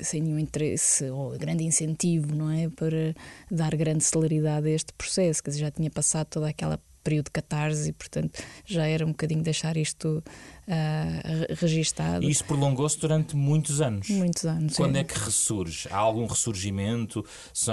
sem 0.00 0.20
nenhum 0.22 0.38
interesse 0.38 1.10
ou 1.10 1.36
grande 1.38 1.64
incentivo, 1.64 2.34
não 2.34 2.50
é? 2.50 2.68
Para 2.68 3.14
dar 3.50 3.74
grande 3.76 4.04
celeridade 4.04 4.68
a 4.68 4.70
este 4.70 4.92
processo, 4.92 5.42
quer 5.42 5.50
dizer, 5.50 5.62
já 5.62 5.70
tinha 5.70 5.90
passado 5.90 6.28
toda 6.28 6.48
aquela 6.48 6.80
período 7.04 7.26
de 7.26 7.32
catarse 7.32 7.90
e, 7.90 7.92
portanto, 7.92 8.42
já 8.64 8.86
era 8.86 9.04
um 9.04 9.10
bocadinho 9.10 9.42
deixar 9.42 9.76
isto 9.76 10.24
uh, 10.68 11.54
registado. 11.54 12.24
E 12.24 12.30
isso 12.30 12.44
prolongou-se 12.44 12.98
durante 12.98 13.36
muitos 13.36 13.80
anos. 13.80 14.08
Muitos 14.08 14.44
anos. 14.44 14.76
Quando 14.76 14.96
é. 14.96 15.00
é 15.00 15.04
que 15.04 15.18
ressurge? 15.18 15.88
Há 15.90 15.96
algum 15.96 16.26
ressurgimento? 16.26 17.24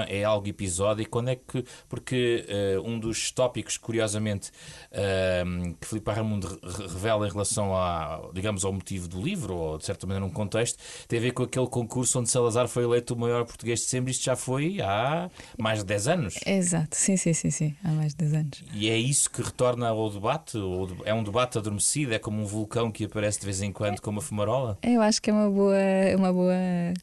É 0.07 0.23
algo 0.23 0.47
episódico? 0.47 1.09
Quando 1.09 1.29
é 1.29 1.35
que. 1.35 1.63
Porque 1.87 2.45
uh, 2.77 2.87
um 2.87 2.99
dos 2.99 3.31
tópicos, 3.31 3.77
curiosamente, 3.77 4.49
uh, 4.91 5.75
que 5.79 5.87
Filipe 5.87 6.11
Ramundo 6.11 6.59
revela 6.89 7.27
em 7.27 7.31
relação 7.31 7.75
a, 7.75 8.29
digamos, 8.33 8.65
ao 8.65 8.73
motivo 8.73 9.07
do 9.07 9.21
livro, 9.21 9.55
ou 9.55 9.77
de 9.77 9.85
certa 9.85 10.05
maneira 10.05 10.25
um 10.25 10.29
contexto, 10.29 10.79
tem 11.07 11.19
a 11.19 11.21
ver 11.21 11.31
com 11.31 11.43
aquele 11.43 11.67
concurso 11.67 12.19
onde 12.19 12.29
Salazar 12.29 12.67
foi 12.67 12.83
eleito 12.83 13.13
o 13.13 13.17
maior 13.17 13.45
português 13.45 13.79
de 13.79 13.85
sempre. 13.85 14.11
Isto 14.11 14.25
já 14.25 14.35
foi 14.35 14.81
há 14.81 15.29
mais 15.57 15.79
de 15.79 15.85
10 15.85 16.07
anos. 16.07 16.35
Exato, 16.45 16.95
sim, 16.95 17.17
sim, 17.17 17.33
sim, 17.33 17.51
sim, 17.51 17.75
há 17.83 17.91
mais 17.91 18.13
de 18.13 18.25
10 18.25 18.33
anos. 18.33 18.63
E 18.73 18.89
é 18.89 18.97
isso 18.97 19.29
que 19.29 19.41
retorna 19.41 19.89
ao 19.89 20.09
debate? 20.09 20.57
É 21.05 21.13
um 21.13 21.23
debate 21.23 21.57
adormecido? 21.57 22.13
É 22.13 22.19
como 22.19 22.41
um 22.41 22.45
vulcão? 22.45 22.80
Que 22.89 23.03
aparece 23.03 23.39
de 23.39 23.45
vez 23.45 23.61
em 23.61 23.73
quando 23.73 23.99
com 23.99 24.09
uma 24.09 24.21
fumarola? 24.21 24.77
Eu 24.81 25.01
acho 25.01 25.21
que 25.21 25.29
é 25.29 25.33
uma 25.33 25.49
boa, 25.49 25.75
uma 26.15 26.31
boa 26.31 26.55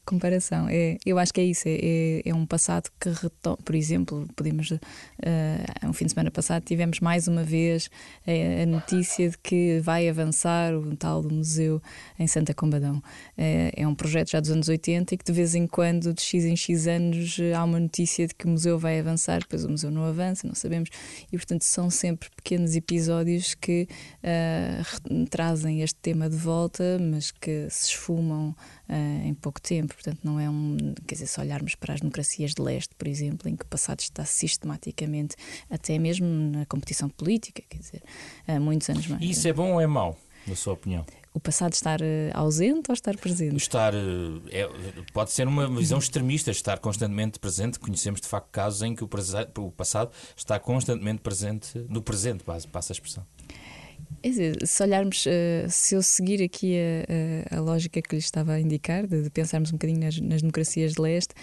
comparação. 0.03 0.67
É, 0.67 0.97
eu 1.05 1.19
acho 1.19 1.31
que 1.31 1.39
é 1.39 1.43
isso. 1.43 1.67
É, 1.67 1.77
é, 1.81 2.21
é 2.29 2.33
um 2.33 2.45
passado 2.45 2.89
que 2.99 3.09
retoma. 3.09 3.57
Por 3.63 3.75
exemplo, 3.75 4.27
podemos. 4.35 4.71
Uh, 4.71 4.79
um 5.85 5.93
fim 5.93 6.05
de 6.05 6.11
semana 6.11 6.31
passado 6.31 6.63
tivemos 6.63 6.99
mais 6.99 7.27
uma 7.27 7.43
vez 7.43 7.89
a, 8.25 8.63
a 8.63 8.65
notícia 8.65 9.29
de 9.29 9.37
que 9.37 9.79
vai 9.81 10.09
avançar 10.09 10.73
o 10.73 10.95
tal 10.95 11.21
do 11.21 11.33
museu 11.33 11.81
em 12.17 12.25
Santa 12.25 12.53
Combadão. 12.53 13.01
É, 13.37 13.71
é 13.75 13.87
um 13.87 13.93
projeto 13.93 14.31
já 14.31 14.39
dos 14.39 14.49
anos 14.49 14.67
80 14.67 15.13
e 15.13 15.17
que 15.17 15.25
de 15.25 15.31
vez 15.31 15.53
em 15.55 15.67
quando, 15.67 16.13
de 16.13 16.21
X 16.21 16.45
em 16.45 16.55
X 16.55 16.87
anos, 16.87 17.37
há 17.55 17.63
uma 17.63 17.79
notícia 17.79 18.27
de 18.27 18.33
que 18.33 18.45
o 18.45 18.49
museu 18.49 18.79
vai 18.79 18.99
avançar, 18.99 19.39
depois 19.39 19.63
o 19.63 19.69
museu 19.69 19.91
não 19.91 20.05
avança, 20.05 20.47
não 20.47 20.55
sabemos. 20.55 20.89
E 21.31 21.37
portanto 21.37 21.63
são 21.63 21.89
sempre 21.89 22.29
pequenos 22.35 22.75
episódios 22.75 23.53
que 23.53 23.87
uh, 24.23 25.25
trazem 25.29 25.68
trazem 25.69 25.81
este 25.81 25.99
tema 26.01 26.29
de 26.29 26.35
volta, 26.35 26.97
mas 26.99 27.31
que 27.31 27.67
se 27.69 27.89
esfumam 27.89 28.49
uh, 28.89 29.27
em 29.27 29.33
pouco 29.33 29.61
tempo. 29.61 29.93
Portanto, 29.93 30.19
não 30.23 30.39
é 30.39 30.49
um. 30.49 30.77
Quer 31.07 31.15
dizer, 31.15 31.27
se 31.27 31.39
olharmos 31.39 31.75
para 31.75 31.93
as 31.93 32.01
democracias 32.01 32.53
de 32.53 32.61
leste, 32.61 32.95
por 32.95 33.07
exemplo, 33.07 33.47
em 33.47 33.55
que 33.55 33.63
o 33.63 33.67
passado 33.67 33.99
está 33.99 34.25
sistematicamente, 34.25 35.35
até 35.69 35.97
mesmo 35.99 36.27
na 36.27 36.65
competição 36.65 37.09
política, 37.09 37.63
quer 37.69 37.77
dizer, 37.77 38.01
há 38.47 38.59
muitos 38.59 38.89
anos 38.89 39.07
mais. 39.07 39.21
E 39.21 39.29
isso 39.29 39.47
é 39.47 39.53
bom 39.53 39.73
ou 39.73 39.81
é 39.81 39.87
mau, 39.87 40.17
na 40.47 40.55
sua 40.55 40.73
opinião? 40.73 41.05
o 41.31 41.39
passado 41.39 41.73
estar 41.73 42.01
eh, 42.01 42.31
ausente 42.33 42.89
ou 42.89 42.93
estar 42.93 43.15
presente? 43.15 43.55
Estar 43.55 43.93
eh, 43.93 43.97
é, 44.49 44.69
pode 45.13 45.31
ser 45.31 45.47
uma 45.47 45.69
visão 45.69 45.99
extremista, 45.99 46.49
estar 46.49 46.79
constantemente 46.79 47.39
presente. 47.39 47.79
Conhecemos 47.79 48.19
de 48.19 48.27
facto 48.27 48.49
casos 48.51 48.81
em 48.81 48.95
que 48.95 49.03
o, 49.03 49.09
o 49.59 49.71
passado 49.71 50.11
está 50.35 50.59
constantemente 50.59 51.21
presente 51.21 51.77
no 51.87 52.01
presente, 52.01 52.43
passa 52.43 52.91
a 52.91 52.95
expressão. 52.95 53.25
É 54.21 54.29
dizer, 54.29 54.67
se 54.67 54.83
olharmos, 54.83 55.25
uh, 55.25 55.69
se 55.69 55.95
eu 55.95 56.01
seguir 56.01 56.43
aqui 56.43 56.75
a, 56.77 57.55
a, 57.55 57.57
a, 57.57 57.61
lógica 57.61 58.01
que 58.01 58.15
lhe 58.15 58.19
estava 58.19 58.53
a 58.53 58.59
indicar, 58.59 59.07
de, 59.07 59.23
de 59.23 59.29
pensarmos 59.29 59.69
um 59.69 59.73
bocadinho 59.73 59.99
nas, 59.99 60.19
nas 60.19 60.41
democracias 60.41 60.93
de 60.93 61.01
leste, 61.01 61.33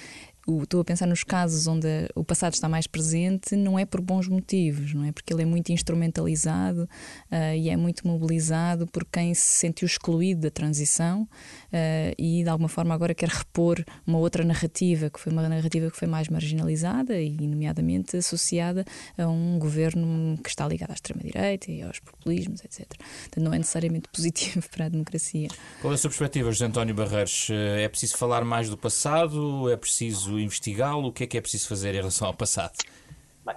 estou 0.63 0.81
a 0.81 0.85
pensar 0.85 1.07
nos 1.07 1.25
casos 1.25 1.67
onde 1.67 1.87
o 2.15 2.25
passado 2.25 2.55
está 2.55 2.69
mais 2.69 2.87
presente, 2.87 3.57
não 3.57 3.79
é 3.79 3.85
por 3.85 4.01
bons 4.01 4.29
motivos, 4.29 4.95
não 4.95 5.05
é? 5.05 5.13
Porque 5.13 5.33
ele 5.33 5.43
é 5.43 5.45
muito 5.45 5.73
instrumentalizado 5.73 6.83
uh, 7.31 7.57
e 7.57 7.69
é 7.69 7.77
muito 7.77 8.07
mobilizado 8.07 8.87
por 8.87 9.05
quem 9.05 9.35
se 9.35 9.59
sentiu 9.59 9.87
excluído 9.87 10.43
da 10.43 10.51
transição 10.51 11.23
uh, 11.23 12.15
e 12.19 12.43
de 12.43 12.49
alguma 12.49 12.69
forma 12.69 12.95
agora 12.95 13.15
quer 13.15 13.29
repor 13.29 13.85
uma 14.07 14.19
outra 14.19 14.45
narrativa, 14.45 15.11
que 15.11 15.19
foi 15.19 15.33
uma 15.33 15.49
narrativa 15.49 15.91
que 15.91 15.97
foi 15.97 16.09
mais 16.09 16.29
marginalizada 16.29 17.21
e, 17.21 17.47
nomeadamente, 17.47 18.17
associada 18.17 18.85
a 19.19 19.27
um 19.27 19.59
governo 19.59 20.39
que 20.43 20.49
está 20.49 20.67
ligado 20.67 20.91
à 20.91 20.95
extrema-direita 20.95 21.71
e 21.71 21.83
aos 21.83 21.99
populismos, 21.99 22.65
etc. 22.65 22.87
Portanto, 22.89 23.45
não 23.45 23.53
é 23.53 23.59
necessariamente 23.59 24.09
positivo 24.13 24.69
para 24.71 24.87
a 24.87 24.89
democracia. 24.89 25.49
Qual 25.81 25.93
é 25.93 25.95
a 25.95 25.99
sua 25.99 26.11
perspectiva, 26.11 26.51
José 26.51 26.67
António 26.67 26.95
Barreiros? 26.95 27.49
Eh, 27.51 27.83
é 27.83 27.89
preciso 27.89 28.17
falar 28.17 28.45
mais 28.45 28.69
do 28.69 28.77
passado? 28.77 29.71
É 29.71 29.77
preciso 29.77 30.36
investigá-lo? 30.39 31.09
O 31.09 31.13
que 31.13 31.25
é 31.25 31.27
que 31.27 31.39
é 31.39 31.41
preciso 31.41 31.69
fazer 31.69 31.95
em 31.95 31.99
relação 31.99 32.29
ao 32.29 32.35
passado? 32.35 32.77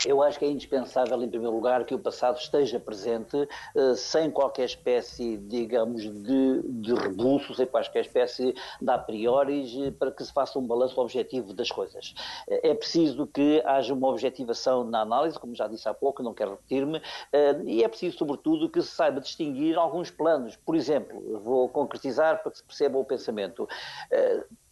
Eu 0.05 0.21
acho 0.21 0.37
que 0.37 0.45
é 0.45 0.49
indispensável, 0.49 1.21
em 1.21 1.27
primeiro 1.27 1.55
lugar, 1.55 1.83
que 1.83 1.95
o 1.95 1.99
passado 1.99 2.37
esteja 2.37 2.79
presente 2.79 3.35
uh, 3.35 3.95
sem 3.95 4.29
qualquer 4.29 4.65
espécie, 4.65 5.37
digamos, 5.37 6.03
de, 6.03 6.61
de 6.63 6.93
rebuço, 6.93 7.55
sem 7.55 7.65
qualquer 7.65 8.01
espécie 8.01 8.53
de 8.79 8.89
a 8.89 8.97
priori, 8.97 9.87
eh, 9.87 9.91
para 9.91 10.11
que 10.11 10.23
se 10.23 10.31
faça 10.31 10.59
um 10.59 10.65
balanço 10.65 10.99
objetivo 10.99 11.53
das 11.53 11.71
coisas. 11.71 12.13
É 12.47 12.73
preciso 12.73 13.25
que 13.25 13.61
haja 13.65 13.93
uma 13.93 14.07
objetivação 14.09 14.83
na 14.83 15.01
análise, 15.01 15.39
como 15.39 15.55
já 15.55 15.67
disse 15.67 15.87
há 15.87 15.93
pouco, 15.93 16.21
não 16.21 16.33
quero 16.33 16.51
repetir-me, 16.51 16.97
uh, 16.97 17.63
e 17.65 17.83
é 17.83 17.87
preciso, 17.87 18.17
sobretudo, 18.17 18.69
que 18.69 18.81
se 18.81 18.89
saiba 18.89 19.19
distinguir 19.19 19.77
alguns 19.77 20.11
planos. 20.11 20.55
Por 20.55 20.75
exemplo, 20.75 21.39
vou 21.39 21.67
concretizar 21.67 22.41
para 22.43 22.51
que 22.51 22.57
se 22.57 22.63
perceba 22.63 22.97
o 22.97 23.05
pensamento. 23.05 23.67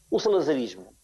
O 0.09 0.19
salazarismo 0.19 0.96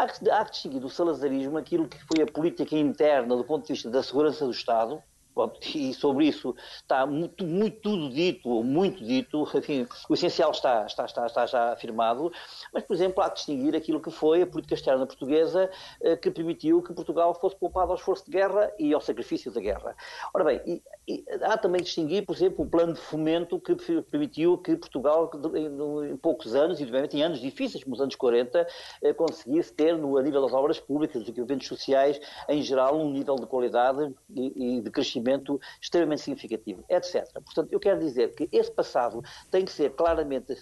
Há 0.00 0.08
que, 0.08 0.30
há 0.30 0.44
que 0.46 0.52
distinguir 0.52 0.80
do 0.80 0.88
salazarismo 0.88 1.58
aquilo 1.58 1.86
que 1.86 1.98
foi 2.06 2.22
a 2.22 2.26
política 2.26 2.74
interna 2.74 3.36
do 3.36 3.44
ponto 3.44 3.66
de 3.66 3.74
vista 3.74 3.90
da 3.90 4.02
segurança 4.02 4.46
do 4.46 4.50
Estado, 4.50 5.02
e 5.74 5.92
sobre 5.94 6.26
isso 6.26 6.54
está 6.76 7.06
muito, 7.06 7.44
muito 7.44 7.80
tudo 7.80 8.10
dito, 8.10 8.62
muito 8.62 9.04
dito, 9.04 9.46
enfim, 9.54 9.86
o 10.08 10.14
essencial 10.14 10.50
está, 10.50 10.86
está, 10.86 11.04
está, 11.04 11.26
está 11.26 11.46
já 11.46 11.72
afirmado, 11.72 12.32
mas, 12.72 12.82
por 12.82 12.94
exemplo, 12.94 13.22
há 13.22 13.28
que 13.28 13.36
distinguir 13.36 13.76
aquilo 13.76 14.00
que 14.00 14.10
foi 14.10 14.42
a 14.42 14.46
política 14.46 14.74
externa 14.74 15.06
portuguesa 15.06 15.70
eh, 16.02 16.16
que 16.16 16.30
permitiu 16.30 16.82
que 16.82 16.92
Portugal 16.92 17.34
fosse 17.34 17.56
poupado 17.56 17.92
ao 17.92 17.96
esforço 17.96 18.24
de 18.24 18.32
guerra 18.32 18.72
e 18.78 18.92
ao 18.92 19.00
sacrifício 19.00 19.52
da 19.52 19.60
guerra. 19.60 19.94
Ora 20.34 20.44
bem, 20.44 20.82
há 21.42 21.56
também 21.56 21.80
que 21.80 21.86
distinguir, 21.86 22.24
por 22.24 22.34
exemplo, 22.34 22.64
o 22.64 22.68
plano 22.68 22.92
de 22.92 23.00
fomento 23.00 23.58
que 23.58 23.74
permitiu 24.02 24.58
que 24.58 24.76
Portugal, 24.76 25.30
em, 25.54 26.16
poucos 26.16 26.54
anos, 26.54 26.80
e 26.80 26.84
obviamente 26.84 27.16
em 27.16 27.22
anos 27.22 27.40
difíceis, 27.40 27.82
como 27.82 27.94
os 27.94 28.00
anos 28.00 28.14
40, 28.14 28.66
eh, 29.02 29.12
conseguisse 29.12 29.72
ter, 29.72 29.96
no, 29.96 30.16
a 30.16 30.22
nível 30.22 30.42
das 30.42 30.52
obras 30.52 30.78
públicas, 30.78 31.20
dos 31.20 31.28
equipamentos 31.28 31.66
sociais, 31.66 32.20
em 32.48 32.62
geral, 32.62 32.98
um 32.98 33.10
nível 33.10 33.36
de 33.36 33.46
qualidade 33.46 34.14
e, 34.34 34.78
e 34.78 34.80
de 34.80 34.90
crescimento 34.90 35.60
extremamente 35.80 36.22
significativo, 36.22 36.84
etc. 36.88 37.26
Portanto, 37.44 37.68
eu 37.72 37.80
quero 37.80 37.98
dizer 37.98 38.34
que 38.34 38.48
esse 38.52 38.70
passado 38.70 39.22
tem 39.50 39.64
que 39.64 39.72
ser 39.72 39.90
claramente 39.90 40.56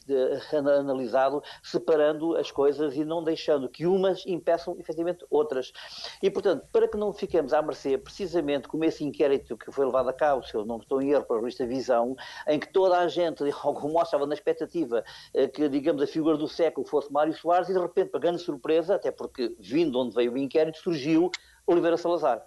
analisado, 0.78 1.42
separando 1.62 2.36
as 2.36 2.50
coisas 2.50 2.96
e 2.96 3.04
não 3.04 3.22
deixando 3.22 3.68
que 3.68 3.86
umas 3.86 4.24
impeçam 4.26 4.76
efetivamente 4.78 5.24
outras. 5.30 5.72
E, 6.22 6.30
portanto, 6.30 6.66
para 6.72 6.88
que 6.88 6.96
não 6.96 7.12
fiquemos 7.12 7.52
à 7.52 7.62
mercê, 7.62 7.98
precisamente 7.98 8.68
como 8.68 8.84
esse 8.84 9.04
inquérito 9.04 9.56
que 9.56 9.70
foi 9.70 9.84
levado 9.84 10.08
a 10.08 10.12
cabo, 10.12 10.37
se 10.42 10.54
eu 10.54 10.64
não 10.64 10.78
estou 10.78 11.00
em 11.02 11.10
erro 11.10 11.24
para 11.24 11.36
a 11.36 11.40
revista 11.40 11.66
Visão, 11.66 12.16
em 12.46 12.58
que 12.58 12.72
toda 12.72 12.98
a 12.98 13.08
gente, 13.08 13.42
algum 13.62 14.00
estava 14.00 14.26
na 14.26 14.34
expectativa 14.34 15.04
eh, 15.34 15.48
que, 15.48 15.68
digamos, 15.68 16.02
a 16.02 16.06
figura 16.06 16.36
do 16.36 16.48
século 16.48 16.86
fosse 16.86 17.12
Mário 17.12 17.32
Soares, 17.32 17.68
e 17.68 17.72
de 17.72 17.78
repente, 17.78 18.10
para 18.10 18.20
grande 18.20 18.42
surpresa, 18.42 18.94
até 18.94 19.10
porque 19.10 19.54
vindo 19.58 19.98
onde 19.98 20.14
veio 20.14 20.32
o 20.32 20.38
inquérito, 20.38 20.78
surgiu 20.78 21.30
Oliveira 21.66 21.96
Salazar. 21.96 22.42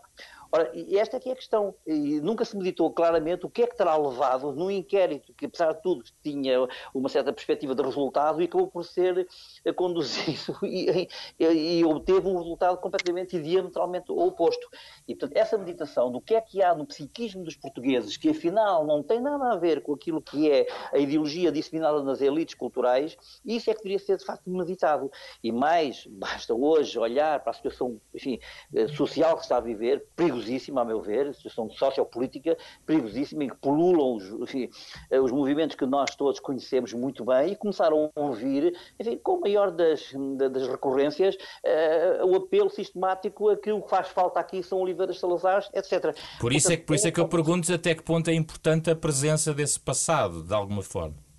Ora, 0.52 0.70
e 0.74 0.98
esta 0.98 1.16
é 1.16 1.20
que 1.20 1.30
é 1.30 1.32
a 1.32 1.36
questão. 1.36 1.74
E 1.88 2.20
nunca 2.20 2.44
se 2.44 2.58
meditou 2.58 2.92
claramente 2.92 3.46
o 3.46 3.50
que 3.50 3.64
é 3.64 3.68
que 3.68 3.78
terá 3.78 3.96
levado 3.96 4.52
num 4.52 4.70
inquérito 4.70 5.34
que, 5.34 5.46
apesar 5.46 5.72
de 5.72 5.82
tudo, 5.82 6.04
tinha 6.22 6.68
uma 6.94 7.08
certa 7.08 7.32
perspectiva 7.32 7.74
de 7.74 7.82
resultado 7.82 8.42
e 8.42 8.46
acabou 8.46 8.68
por 8.68 8.84
ser 8.84 9.28
eh, 9.64 9.72
conduzido 9.72 10.58
e, 10.64 11.08
e, 11.40 11.80
e 11.80 11.86
obteve 11.86 12.28
um 12.28 12.38
resultado 12.38 12.78
completamente 12.80 13.38
e 13.38 13.42
diametralmente 13.42 14.12
oposto. 14.12 14.68
E, 15.08 15.16
portanto, 15.16 15.38
essa 15.38 15.58
meditação 15.58 16.12
do 16.12 16.20
que 16.20 16.36
é 16.36 16.42
que 16.42 16.62
há 16.62 16.76
no 16.76 16.86
psiquismo 16.86 17.44
dos 17.44 17.56
portugueses, 17.56 18.18
que 18.18 18.30
afinal 18.30 18.86
não 18.86 19.02
tem 19.02 19.22
nada 19.22 19.54
a 19.54 19.56
ver 19.56 19.82
com 19.82 19.94
aquilo 19.94 20.22
que 20.22 20.52
é 20.52 20.68
a 20.92 20.98
ideologia 20.98 21.50
disseminada 21.50 22.04
nas 22.04 22.20
elites 22.20 22.56
culturais, 22.56 23.16
isso 23.46 23.70
é 23.70 23.74
que 23.74 23.80
deveria 23.80 24.00
ser, 24.00 24.18
de 24.18 24.26
facto, 24.26 24.50
meditado. 24.50 25.10
E 25.42 25.50
mais, 25.50 26.06
basta 26.08 26.54
hoje 26.54 27.00
olhar 27.00 27.40
para 27.40 27.52
a 27.52 27.54
situação 27.54 28.02
enfim, 28.14 28.38
eh, 28.76 28.90
social 28.90 29.38
que 29.38 29.44
está 29.44 29.58
a 29.58 29.62
viver, 29.62 30.06
perigosíssima, 30.16 30.40
perigosíssima, 30.41 30.82
a 30.82 30.86
meu 30.86 31.01
ver, 31.01 31.34
situação 31.36 31.69
sociopolítica 31.69 32.58
perigosíssima, 32.86 33.43
em 33.43 33.49
que 33.49 33.56
pululam 33.56 34.15
os, 34.15 34.23
enfim, 34.41 34.69
os 35.12 35.32
movimentos 35.32 35.75
que 35.75 35.86
nós 35.86 36.15
todos 36.15 36.39
conhecemos 36.39 36.93
muito 36.93 37.23
bem 37.23 37.51
e 37.51 37.56
começaram 37.56 38.12
a 38.15 38.19
ouvir, 38.19 38.75
enfim, 38.99 39.17
com 39.17 39.38
a 39.38 39.39
maior 39.39 39.71
das, 39.71 40.12
das 40.51 40.67
recorrências, 40.67 41.36
uh, 41.36 42.25
o 42.25 42.36
apelo 42.36 42.69
sistemático 42.69 43.49
a 43.49 43.58
que 43.58 43.71
o 43.71 43.82
que 43.82 43.89
faz 43.89 44.10
falta 44.10 44.39
aqui 44.39 44.63
são 44.63 44.80
Oliveiras 44.80 45.19
Salazar, 45.19 45.67
etc. 45.73 46.15
Por 46.39 46.51
isso, 46.51 46.67
Portanto, 46.67 46.71
é 46.71 46.77
que, 46.77 46.84
por 46.84 46.95
isso 46.95 47.08
é 47.08 47.12
que 47.12 47.19
eu 47.19 47.27
pergunto 47.27 47.73
até 47.73 47.95
que 47.95 48.04
ponto 48.04 48.30
é 48.30 48.34
importante 48.34 48.89
a 48.89 48.95
presença 48.95 49.54
desse 49.54 49.80
passado, 49.80 50.43
de 50.43 50.54
alguma 50.54 50.82
forma. 50.82 51.31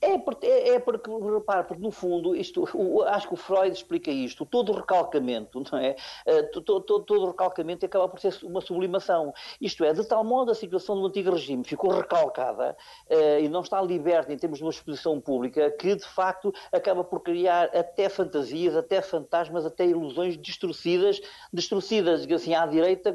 É 0.00 0.16
porque, 0.16 0.46
é, 0.46 0.74
é 0.74 0.78
porque, 0.78 1.10
repare, 1.10 1.64
porque 1.64 1.82
no 1.82 1.90
fundo, 1.90 2.34
isto, 2.36 2.68
o, 2.72 3.02
acho 3.02 3.26
que 3.26 3.34
o 3.34 3.36
Freud 3.36 3.72
explica 3.72 4.10
isto, 4.10 4.46
todo 4.46 4.70
o 4.70 4.76
recalcamento, 4.76 5.62
não 5.72 5.78
é? 5.78 5.96
Uh, 6.26 6.62
todo, 6.62 6.80
todo, 6.80 7.22
o 7.22 7.26
recalcamento 7.28 7.84
acaba 7.84 8.08
por 8.08 8.20
ser 8.20 8.32
uma 8.44 8.60
sublimação. 8.60 9.32
Isto 9.60 9.84
é, 9.84 9.92
de 9.92 10.06
tal 10.06 10.22
modo 10.22 10.52
a 10.52 10.54
situação 10.54 11.00
do 11.00 11.06
antigo 11.06 11.32
regime 11.32 11.64
ficou 11.64 11.90
recalcada 11.90 12.76
uh, 13.10 13.40
e 13.40 13.48
não 13.48 13.60
está 13.60 13.82
liberta 13.82 14.32
em 14.32 14.36
termos 14.36 14.58
de 14.58 14.64
uma 14.64 14.70
exposição 14.70 15.20
pública 15.20 15.68
que, 15.72 15.96
de 15.96 16.04
facto, 16.04 16.52
acaba 16.72 17.02
por 17.02 17.20
criar 17.20 17.64
até 17.76 18.08
fantasias, 18.08 18.76
até 18.76 19.02
fantasmas, 19.02 19.66
até 19.66 19.84
ilusões 19.84 20.38
distorcidas, 20.38 21.20
distorcidas, 21.52 22.24
assim, 22.30 22.54
à 22.54 22.66
direita, 22.66 23.12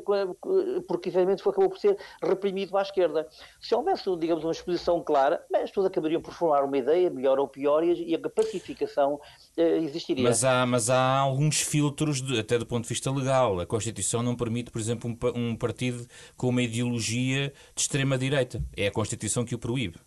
porque, 0.87 1.07
efetivamente, 1.09 1.41
foi, 1.41 1.51
acabou 1.51 1.69
por 1.69 1.79
ser 1.79 1.97
reprimido 2.21 2.75
à 2.75 2.81
esquerda. 2.81 3.25
Se 3.61 3.73
houvesse, 3.73 4.03
digamos, 4.17 4.43
uma 4.43 4.51
exposição 4.51 5.01
clara, 5.01 5.45
as 5.53 5.69
pessoas 5.69 5.85
acabariam 5.85 6.21
por 6.21 6.33
formar 6.33 6.63
uma 6.63 6.72
uma 6.73 6.77
ideia, 6.77 7.09
melhor 7.09 7.39
ou 7.39 7.47
pior, 7.47 7.83
e 7.83 8.15
a 8.15 8.29
pacificação 8.29 9.19
uh, 9.57 9.61
existiria. 9.61 10.23
Mas 10.23 10.43
há, 10.43 10.65
mas 10.65 10.89
há 10.89 11.17
alguns 11.19 11.61
filtros, 11.61 12.21
de, 12.21 12.39
até 12.39 12.57
do 12.57 12.65
ponto 12.65 12.83
de 12.83 12.89
vista 12.89 13.11
legal. 13.11 13.59
A 13.59 13.65
Constituição 13.65 14.23
não 14.23 14.35
permite, 14.35 14.71
por 14.71 14.81
exemplo, 14.81 15.09
um, 15.09 15.51
um 15.51 15.55
partido 15.55 16.05
com 16.35 16.49
uma 16.49 16.61
ideologia 16.61 17.53
de 17.75 17.81
extrema-direita. 17.81 18.63
É 18.75 18.87
a 18.87 18.91
Constituição 18.91 19.45
que 19.45 19.53
o 19.53 19.59
proíbe. 19.59 19.99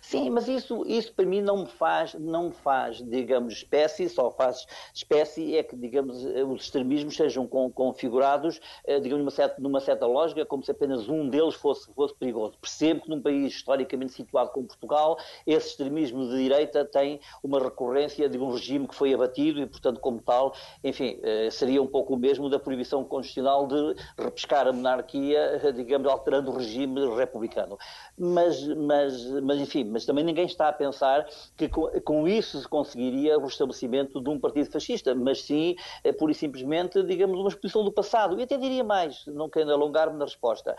Sim, 0.00 0.30
mas 0.30 0.48
isso, 0.48 0.84
isso 0.86 1.12
para 1.12 1.26
mim 1.26 1.40
não 1.40 1.58
me 1.58 1.66
faz, 1.66 2.14
não 2.14 2.44
me 2.44 2.52
faz, 2.52 3.02
digamos, 3.02 3.52
espécie, 3.54 4.08
só 4.08 4.30
faz 4.30 4.66
espécie 4.94 5.56
é 5.56 5.62
que, 5.62 5.76
digamos, 5.76 6.24
os 6.24 6.62
extremismos 6.62 7.16
sejam 7.16 7.46
configurados, 7.46 8.60
eh, 8.86 9.00
digamos, 9.00 9.24
numa 9.24 9.30
certa, 9.30 9.60
numa 9.60 9.80
certa 9.80 10.06
lógica, 10.06 10.44
como 10.46 10.62
se 10.64 10.70
apenas 10.70 11.08
um 11.08 11.28
deles 11.28 11.54
fosse, 11.54 11.92
fosse 11.92 12.14
perigoso. 12.14 12.58
Percebo 12.60 13.02
que 13.02 13.10
num 13.10 13.20
país 13.20 13.52
historicamente 13.54 14.12
situado 14.12 14.50
como 14.50 14.66
Portugal, 14.66 15.18
esse 15.46 15.68
extremismo 15.68 16.28
de 16.28 16.36
direita 16.36 16.84
tem 16.84 17.20
uma 17.42 17.58
recorrência 17.58 18.28
de 18.28 18.38
um 18.38 18.50
regime 18.50 18.88
que 18.88 18.94
foi 18.94 19.12
abatido 19.12 19.60
e, 19.60 19.66
portanto, 19.66 20.00
como 20.00 20.20
tal, 20.20 20.54
enfim, 20.82 21.18
eh, 21.22 21.50
seria 21.50 21.82
um 21.82 21.86
pouco 21.86 22.14
o 22.14 22.18
mesmo 22.18 22.48
da 22.48 22.58
proibição 22.58 23.04
constitucional 23.04 23.66
de 23.66 23.94
repescar 24.18 24.66
a 24.66 24.72
monarquia, 24.72 25.60
digamos, 25.74 26.08
alterando 26.08 26.50
o 26.50 26.56
regime 26.56 27.14
republicano. 27.14 27.76
Mas, 28.18 28.66
mas, 28.68 29.24
mas 29.42 29.65
enfim, 29.66 29.84
mas 29.84 30.06
também 30.06 30.24
ninguém 30.24 30.46
está 30.46 30.68
a 30.68 30.72
pensar 30.72 31.26
que 31.56 31.68
com, 31.68 32.26
isso 32.28 32.60
se 32.60 32.68
conseguiria 32.68 33.38
o 33.38 33.46
estabelecimento 33.46 34.20
de 34.20 34.30
um 34.30 34.38
partido 34.38 34.70
fascista, 34.70 35.14
mas 35.14 35.42
sim, 35.42 35.76
é, 36.04 36.12
pura 36.12 36.32
e 36.32 36.34
simplesmente, 36.34 37.02
digamos, 37.02 37.38
uma 37.38 37.48
exposição 37.48 37.84
do 37.84 37.92
passado. 37.92 38.38
E 38.38 38.42
até 38.42 38.56
diria 38.56 38.84
mais, 38.84 39.26
não 39.26 39.48
querendo 39.48 39.72
alongar-me 39.72 40.16
na 40.16 40.24
resposta. 40.24 40.76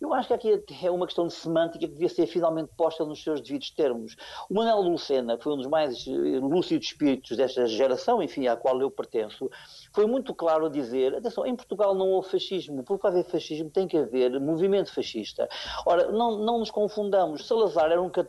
Eu 0.00 0.14
acho 0.14 0.28
que 0.28 0.34
aqui 0.34 0.64
é 0.82 0.90
uma 0.90 1.06
questão 1.06 1.26
de 1.26 1.34
semântica 1.34 1.86
que 1.86 1.92
devia 1.92 2.08
ser 2.08 2.26
finalmente 2.26 2.70
posta 2.76 3.04
nos 3.04 3.22
seus 3.22 3.40
devidos 3.40 3.70
termos. 3.70 4.16
O 4.48 4.54
Manuel 4.54 4.80
Lucena, 4.82 5.36
que 5.36 5.42
foi 5.42 5.54
um 5.54 5.56
dos 5.56 5.66
mais 5.66 6.06
eh, 6.06 6.38
lúcidos 6.40 6.86
espíritos 6.86 7.36
desta 7.36 7.66
geração, 7.66 8.22
enfim, 8.22 8.46
à 8.46 8.56
qual 8.56 8.80
eu 8.80 8.90
pertenço, 8.90 9.50
foi 9.92 10.06
muito 10.06 10.32
claro 10.34 10.66
a 10.66 10.68
dizer, 10.68 11.14
atenção, 11.16 11.44
em 11.44 11.56
Portugal 11.56 11.94
não 11.94 12.08
houve 12.10 12.30
fascismo, 12.30 12.84
para 12.84 13.10
haver 13.10 13.24
fascismo 13.24 13.70
tem 13.70 13.88
que 13.88 13.96
haver 13.96 14.38
movimento 14.40 14.92
fascista. 14.92 15.48
Ora, 15.84 16.12
não, 16.12 16.38
não 16.38 16.58
nos 16.58 16.70
confundamos, 16.70 17.46
Salazar 17.46 17.90
era 17.90 18.00
um 18.00 18.10
católico 18.10 18.27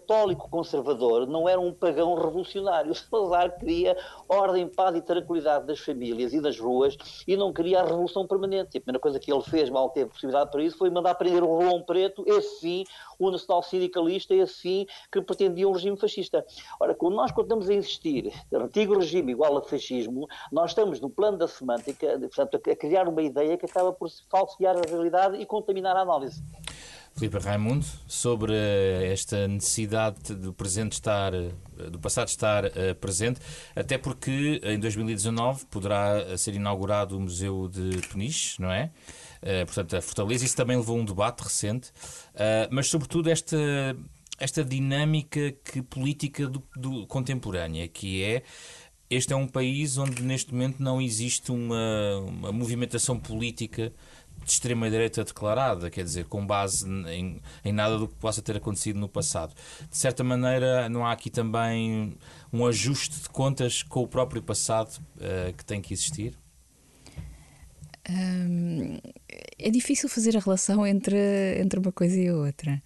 conservador, 0.50 1.28
não 1.28 1.48
era 1.48 1.60
um 1.60 1.74
pagão 1.74 2.16
revolucionário. 2.16 2.94
Salazar 2.96 3.58
queria 3.58 3.98
ordem, 4.28 4.68
paz 4.68 4.96
e 4.96 5.02
tranquilidade 5.02 5.66
das 5.66 5.80
famílias 5.80 6.34
e 6.34 6.42
das 6.42 6.60
ruas 6.60 6.98
e 7.28 7.36
não 7.36 7.54
queria 7.54 7.82
a 7.82 7.86
revolução 7.86 8.28
permanente. 8.28 8.78
A 8.78 8.82
primeira 8.82 9.00
coisa 9.00 9.20
que 9.20 9.32
ele 9.32 9.44
fez, 9.44 9.70
mal 9.70 9.90
teve 9.90 10.10
possibilidade 10.10 10.52
para 10.52 10.64
isso, 10.64 10.78
foi 10.78 10.90
mandar 10.90 11.16
prender 11.16 11.44
o 11.44 11.48
Rolão 11.48 11.82
Preto, 11.82 12.24
esse 12.28 12.60
sim, 12.60 12.84
o 13.18 13.32
nacional 13.32 13.64
sindicalista, 13.64 14.34
esse 14.34 14.54
sim, 14.54 14.88
que 15.12 15.22
pretendia 15.22 15.68
um 15.68 15.72
regime 15.72 15.98
fascista. 15.98 16.46
Ora, 16.80 16.94
quando 16.94 17.16
nós 17.16 17.32
continuamos 17.32 17.70
a 17.70 17.74
insistir, 17.74 18.32
antigo 18.54 18.98
regime 18.98 19.32
igual 19.32 19.58
a 19.58 19.62
fascismo, 19.62 20.28
nós 20.52 20.72
estamos 20.72 21.00
no 21.00 21.10
plano 21.10 21.38
da 21.38 21.48
semântica, 21.48 22.20
portanto, 22.20 22.70
a 22.70 22.76
criar 22.76 23.08
uma 23.08 23.22
ideia 23.22 23.58
que 23.58 23.66
acaba 23.66 23.94
por 23.94 24.10
falsear 24.30 24.76
a 24.78 24.90
realidade 24.90 25.38
e 25.38 25.46
contaminar 25.46 25.96
a 25.96 26.02
análise. 26.02 26.44
Filipe 27.16 27.38
Raimundo, 27.38 27.86
sobre 28.08 28.54
esta 29.12 29.48
necessidade 29.48 30.34
do 30.36 30.54
presente 30.54 30.94
estar, 30.94 31.32
do 31.92 32.00
passado 32.00 32.28
estar 32.30 32.66
uh, 32.66 32.96
presente, 33.00 33.40
até 33.76 33.98
porque 33.98 34.62
em 34.64 34.80
2019 34.80 35.66
poderá 35.66 36.38
ser 36.38 36.56
inaugurado 36.56 37.18
o 37.18 37.20
Museu 37.20 37.68
de 37.68 38.08
Peniche, 38.08 38.62
não 38.62 38.72
é? 38.72 38.92
Uh, 39.42 39.66
portanto, 39.66 39.96
a 39.98 40.02
Fortaleza, 40.02 40.46
isso 40.46 40.56
também 40.56 40.78
levou 40.78 40.98
a 40.98 41.02
um 41.02 41.06
debate 41.06 41.42
recente, 41.44 41.90
uh, 41.90 42.68
mas 42.72 42.88
sobretudo 42.88 43.30
esta, 43.30 43.58
esta 44.40 44.64
dinâmica 44.64 45.52
que, 45.64 45.82
política 45.82 46.48
do, 46.48 46.64
do, 46.76 47.06
contemporânea, 47.08 47.88
que 47.88 48.24
é 48.24 48.44
este 49.10 49.34
é 49.34 49.36
um 49.36 49.48
país 49.48 49.98
onde 49.98 50.22
neste 50.22 50.54
momento 50.54 50.82
não 50.82 51.02
existe 51.02 51.52
uma, 51.52 52.20
uma 52.20 52.52
movimentação 52.52 53.20
política 53.20 53.92
de 54.44 54.52
extrema-direita 54.52 55.24
declarada, 55.24 55.90
quer 55.90 56.04
dizer, 56.04 56.26
com 56.26 56.46
base 56.46 56.88
em, 56.90 57.42
em, 57.64 57.72
nada 57.72 57.98
do 57.98 58.08
que 58.08 58.16
possa 58.16 58.42
ter 58.42 58.58
acontecido 58.58 59.00
no 59.00 59.10
passado. 59.10 59.54
De 59.90 59.98
certa 59.98 60.24
maneira, 60.24 60.90
não 60.90 61.06
há 61.06 61.12
aqui 61.12 61.30
também 61.30 62.18
um 62.52 62.66
ajuste 62.66 63.22
de 63.22 63.30
contas 63.30 63.84
com 63.84 64.02
o 64.02 64.08
próprio 64.08 64.42
passado 64.42 65.00
uh, 65.18 65.54
que 65.54 65.66
tem 65.66 65.82
que 65.82 65.94
existir? 65.94 66.38
é 69.60 69.70
difícil 69.70 70.10
fazer 70.10 70.36
a 70.36 70.40
relação 70.40 70.86
entre, 70.88 71.16
entre 71.60 71.80
uma 71.80 71.92
coisa 71.92 72.20
e 72.20 72.28
a 72.28 72.34
outra. 72.34 72.82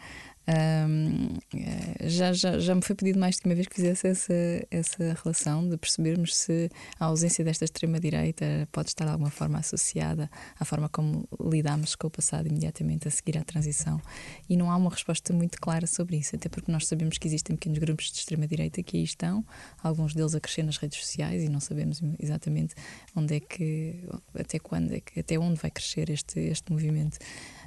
Um, 0.46 1.38
eh, 1.56 2.10
já, 2.10 2.34
já, 2.34 2.60
já 2.60 2.76
me 2.76 2.82
foi 2.82 2.96
pedido 2.96 3.18
mais 3.18 3.38
de 3.38 3.46
uma 3.46 3.56
vez 3.56 3.66
que 3.66 3.76
fizesse 3.76 4.08
essa, 4.08 4.34
essa 4.70 5.18
relação 5.24 5.70
de 5.70 5.78
percebermos 5.78 6.36
se 6.36 6.70
a 7.00 7.06
ausência 7.06 7.46
desta 7.46 7.64
extrema-direita 7.64 8.68
pode 8.70 8.90
estar 8.90 9.06
de 9.06 9.12
alguma 9.12 9.30
forma 9.30 9.58
associada 9.58 10.30
à 10.60 10.66
forma 10.66 10.90
como 10.90 11.26
lidamos 11.40 11.96
com 11.96 12.08
o 12.08 12.10
passado 12.10 12.48
imediatamente 12.48 13.08
a 13.08 13.12
seguir 13.12 13.38
à 13.38 13.44
transição. 13.44 14.02
E 14.50 14.58
não 14.58 14.70
há 14.70 14.76
uma 14.76 14.90
resposta 14.90 15.32
muito 15.32 15.60
clara 15.62 15.88
sobre 15.88 16.18
isso, 16.18 16.36
até 16.36 16.50
porque 16.50 16.70
nós 16.70 16.88
sabemos 16.88 17.18
que 17.18 17.28
existem 17.28 17.56
pequenos 17.56 17.80
grupos 17.80 18.12
de 18.12 18.18
extrema-direita 18.18 18.84
que 18.84 18.98
aí 18.98 19.04
estão, 19.04 19.46
alguns 19.82 20.14
deles 20.14 20.36
a 20.36 20.42
crescer 20.42 20.64
nas 20.64 20.76
redes 20.76 21.00
sociais 21.00 21.42
e 21.42 21.48
não 21.48 21.62
sabemos 21.62 22.02
exatamente 22.20 22.76
onde 23.16 23.36
é 23.36 23.40
que, 23.40 24.04
até 24.38 24.60
quando, 24.60 24.92
é 24.92 25.00
que, 25.00 25.22
até 25.22 25.40
onde 25.40 25.60
vai 25.60 25.72
crescer 25.72 26.10
este, 26.10 26.40
este 26.40 26.70
movimento. 26.70 27.18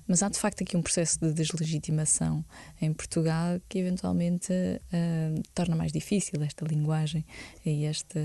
Mas 0.06 0.22
há 0.22 0.28
de 0.28 0.38
facto 0.38 0.62
aqui 0.62 0.76
um 0.76 0.82
processo 0.82 1.18
de 1.20 1.32
deslegitimação 1.32 2.44
em 2.80 2.92
Portugal 2.92 3.60
que 3.68 3.78
eventualmente 3.78 4.52
uh, 4.52 5.42
torna 5.54 5.74
mais 5.74 5.92
difícil 5.92 6.42
esta 6.42 6.64
linguagem 6.64 7.24
e 7.64 7.84
esta 7.84 8.20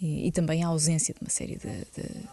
e, 0.00 0.28
e, 0.28 0.32
também 0.32 0.62
a 0.62 0.68
ausência 0.68 1.12
de 1.12 1.20
uma 1.20 1.30
série 1.30 1.56
de, 1.56 1.68
de 1.68 2.28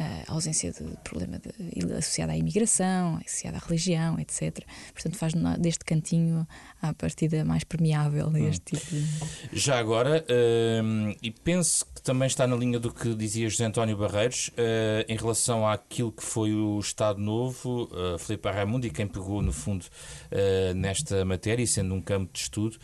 a 0.00 0.32
ausência 0.32 0.72
de 0.72 0.84
problema 1.04 1.38
de, 1.38 1.92
associado 1.92 2.32
à 2.32 2.36
imigração, 2.36 3.20
associado 3.24 3.56
à 3.56 3.60
religião, 3.60 4.18
etc. 4.18 4.64
Portanto, 4.92 5.16
faz 5.16 5.34
deste 5.58 5.84
cantinho 5.84 6.46
a 6.80 6.94
partida 6.94 7.44
mais 7.44 7.64
permeável 7.64 8.30
a 8.34 8.40
este 8.40 8.74
hum. 8.74 8.78
tipo 8.78 8.90
de... 8.90 9.06
Já 9.52 9.78
agora, 9.78 10.24
uh, 10.24 11.16
e 11.22 11.30
penso 11.30 11.84
que 11.94 12.00
também 12.00 12.26
está 12.26 12.46
na 12.46 12.56
linha 12.56 12.80
do 12.80 12.92
que 12.92 13.14
dizia 13.14 13.48
José 13.48 13.66
António 13.66 13.96
Barreiros, 13.96 14.48
uh, 14.48 15.04
em 15.06 15.16
relação 15.16 15.68
àquilo 15.68 16.10
que 16.10 16.22
foi 16.22 16.54
o 16.54 16.78
Estado 16.78 17.20
Novo, 17.20 17.90
uh, 17.92 18.18
Filipe 18.18 18.48
e 18.84 18.90
quem 18.90 19.06
pegou, 19.06 19.42
no 19.42 19.52
fundo, 19.52 19.84
uh, 19.84 20.74
nesta 20.74 21.24
matéria, 21.24 21.66
sendo 21.66 21.94
um 21.94 22.00
campo 22.00 22.32
de 22.32 22.40
estudo, 22.40 22.78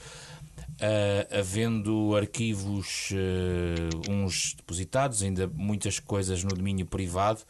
Uh, 0.76 1.38
havendo 1.38 2.14
arquivos, 2.14 3.10
uh, 3.12 4.12
uns 4.12 4.52
depositados, 4.54 5.22
ainda 5.22 5.46
muitas 5.46 5.98
coisas 5.98 6.44
no 6.44 6.50
domínio 6.50 6.84
privado. 6.84 7.40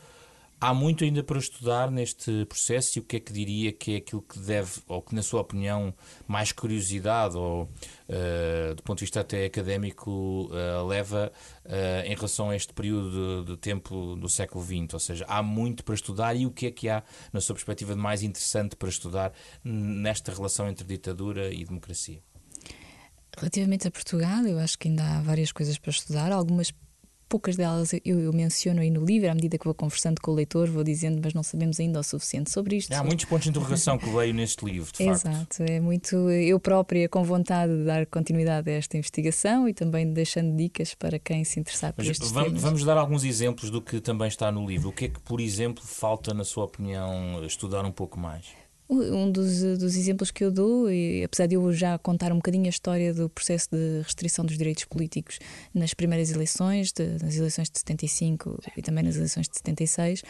Há 0.61 0.73
muito 0.73 1.03
ainda 1.03 1.25
para 1.25 1.39
estudar 1.39 1.91
neste 1.91 2.47
processo 2.47 2.99
e 2.99 3.01
o 3.01 3.05
que 3.05 3.17
é 3.17 3.21
que 3.21 3.33
diria 3.33 3.73
que 3.73 3.95
é 3.95 3.97
aquilo 3.97 4.23
que 4.23 4.39
deve, 4.39 4.81
ou 4.87 5.03
que 5.03 5.15
na 5.15 5.23
sua 5.23 5.41
opinião, 5.41 5.93
mais 6.27 6.53
curiosidade, 6.53 7.37
ou 7.37 7.65
uh, 7.65 8.75
do 8.77 8.83
ponto 8.85 8.99
de 8.99 9.05
vista 9.05 9.21
até 9.21 9.45
académico, 9.45 10.49
leva 10.89 11.31
em 12.07 12.15
relação 12.15 12.51
a 12.51 12.57
este 12.57 12.73
período 12.73 13.45
de, 13.45 13.53
de 13.53 13.57
tempo 13.59 14.15
do 14.17 14.29
século 14.29 14.65
XX? 14.65 14.95
Ou 14.95 15.01
seja, 15.01 15.25
há 15.29 15.43
muito 15.43 15.85
para 15.85 15.95
estudar 15.97 16.35
e 16.37 16.47
o 16.47 16.51
que 16.51 16.67
é 16.67 16.71
que 16.71 16.89
há, 16.89 17.03
na 17.33 17.41
sua 17.41 17.55
perspectiva, 17.55 17.95
de 17.95 18.01
mais 18.01 18.23
interessante 18.23 18.77
para 18.77 18.89
estudar 18.89 19.33
nesta 19.63 20.33
relação 20.33 20.69
entre 20.69 20.87
ditadura 20.87 21.53
e 21.53 21.65
democracia? 21.65 22.23
Relativamente 23.37 23.87
a 23.87 23.91
Portugal, 23.91 24.45
eu 24.47 24.59
acho 24.59 24.79
que 24.79 24.89
ainda 24.89 25.03
há 25.03 25.21
várias 25.21 25.53
coisas 25.53 25.77
para 25.79 25.91
estudar, 25.91 26.33
algumas 26.33 26.73
poucas 27.29 27.57
delas 27.57 27.93
eu, 27.93 28.21
eu, 28.21 28.33
menciono 28.33 28.81
aí 28.81 28.91
no 28.91 29.05
livro, 29.05 29.31
à 29.31 29.35
medida 29.35 29.59
que 29.59 29.65
vou 29.65 29.75
conversando 29.75 30.21
com 30.21 30.31
o 30.31 30.35
leitor, 30.35 30.69
vou 30.71 30.85
dizendo, 30.85 31.21
mas 31.23 31.35
não 31.35 31.43
sabemos 31.43 31.81
ainda 31.81 32.01
o 32.01 32.03
suficiente 32.03 32.51
sobre 32.51 32.77
isto. 32.77 32.93
Há 32.93 33.03
muitos 33.03 33.25
pontos 33.25 33.45
de 33.45 33.51
interrogação 33.51 33.99
que 33.99 34.09
leio 34.09 34.33
neste 34.33 34.65
livro, 34.65 34.91
de 34.93 35.03
Exato, 35.03 35.37
facto. 35.37 35.61
é 35.61 35.81
muito 35.81 36.31
eu 36.31 36.59
própria 36.61 37.09
com 37.09 37.23
vontade 37.25 37.77
de 37.77 37.85
dar 37.85 38.07
continuidade 38.07 38.71
a 38.71 38.75
esta 38.75 38.97
investigação 38.97 39.69
e 39.69 39.75
também 39.75 40.13
deixando 40.13 40.57
dicas 40.57 40.95
para 40.95 41.19
quem 41.19 41.45
se 41.45 41.59
interessar 41.59 41.93
por 41.93 42.03
mas 42.03 42.13
estes 42.13 42.31
vamos, 42.31 42.49
temas. 42.49 42.63
Vamos 42.63 42.85
dar 42.85 42.97
alguns 42.97 43.25
exemplos 43.25 43.71
do 43.71 43.83
que 43.83 44.01
também 44.01 44.29
está 44.29 44.51
no 44.53 44.67
livro. 44.67 44.91
O 44.91 44.93
que 44.93 45.07
é 45.07 45.09
que, 45.09 45.21
por 45.21 45.41
exemplo, 45.41 45.85
falta, 45.85 46.33
na 46.33 46.45
sua 46.45 46.65
opinião, 46.65 47.45
estudar 47.45 47.85
um 47.85 47.93
pouco 47.93 48.19
mais? 48.19 48.47
Um 48.89 49.33
dos, 49.33 49.63
dos, 49.79 49.97
exemplos 49.97 50.31
que 50.31 50.45
eu 50.45 50.51
dou, 50.53 50.89
e 50.89 51.25
apesar 51.25 51.47
de 51.47 51.57
eu 51.57 51.73
já 51.73 51.99
contar 51.99 52.33
um 52.33 52.37
bocadinho 52.37 52.67
a 52.67 52.69
história 52.69 53.13
do 53.13 53.29
processo 53.29 53.69
de 53.73 54.03
restrição 54.03 54.45
dos 54.45 54.57
direitos 54.57 54.85
políticos 54.85 55.41
nas 55.75 55.93
primeiras 55.93 56.31
eleições, 56.31 56.93
de, 56.93 57.19
nas 57.21 57.35
eleições 57.35 57.69
de 57.69 57.79
75 57.81 58.63
e 58.77 58.83
também 58.83 59.03
nas 59.03 59.17
eleições 59.17 59.49
de 59.49 59.57
76, 59.57 60.21
uh, 60.21 60.25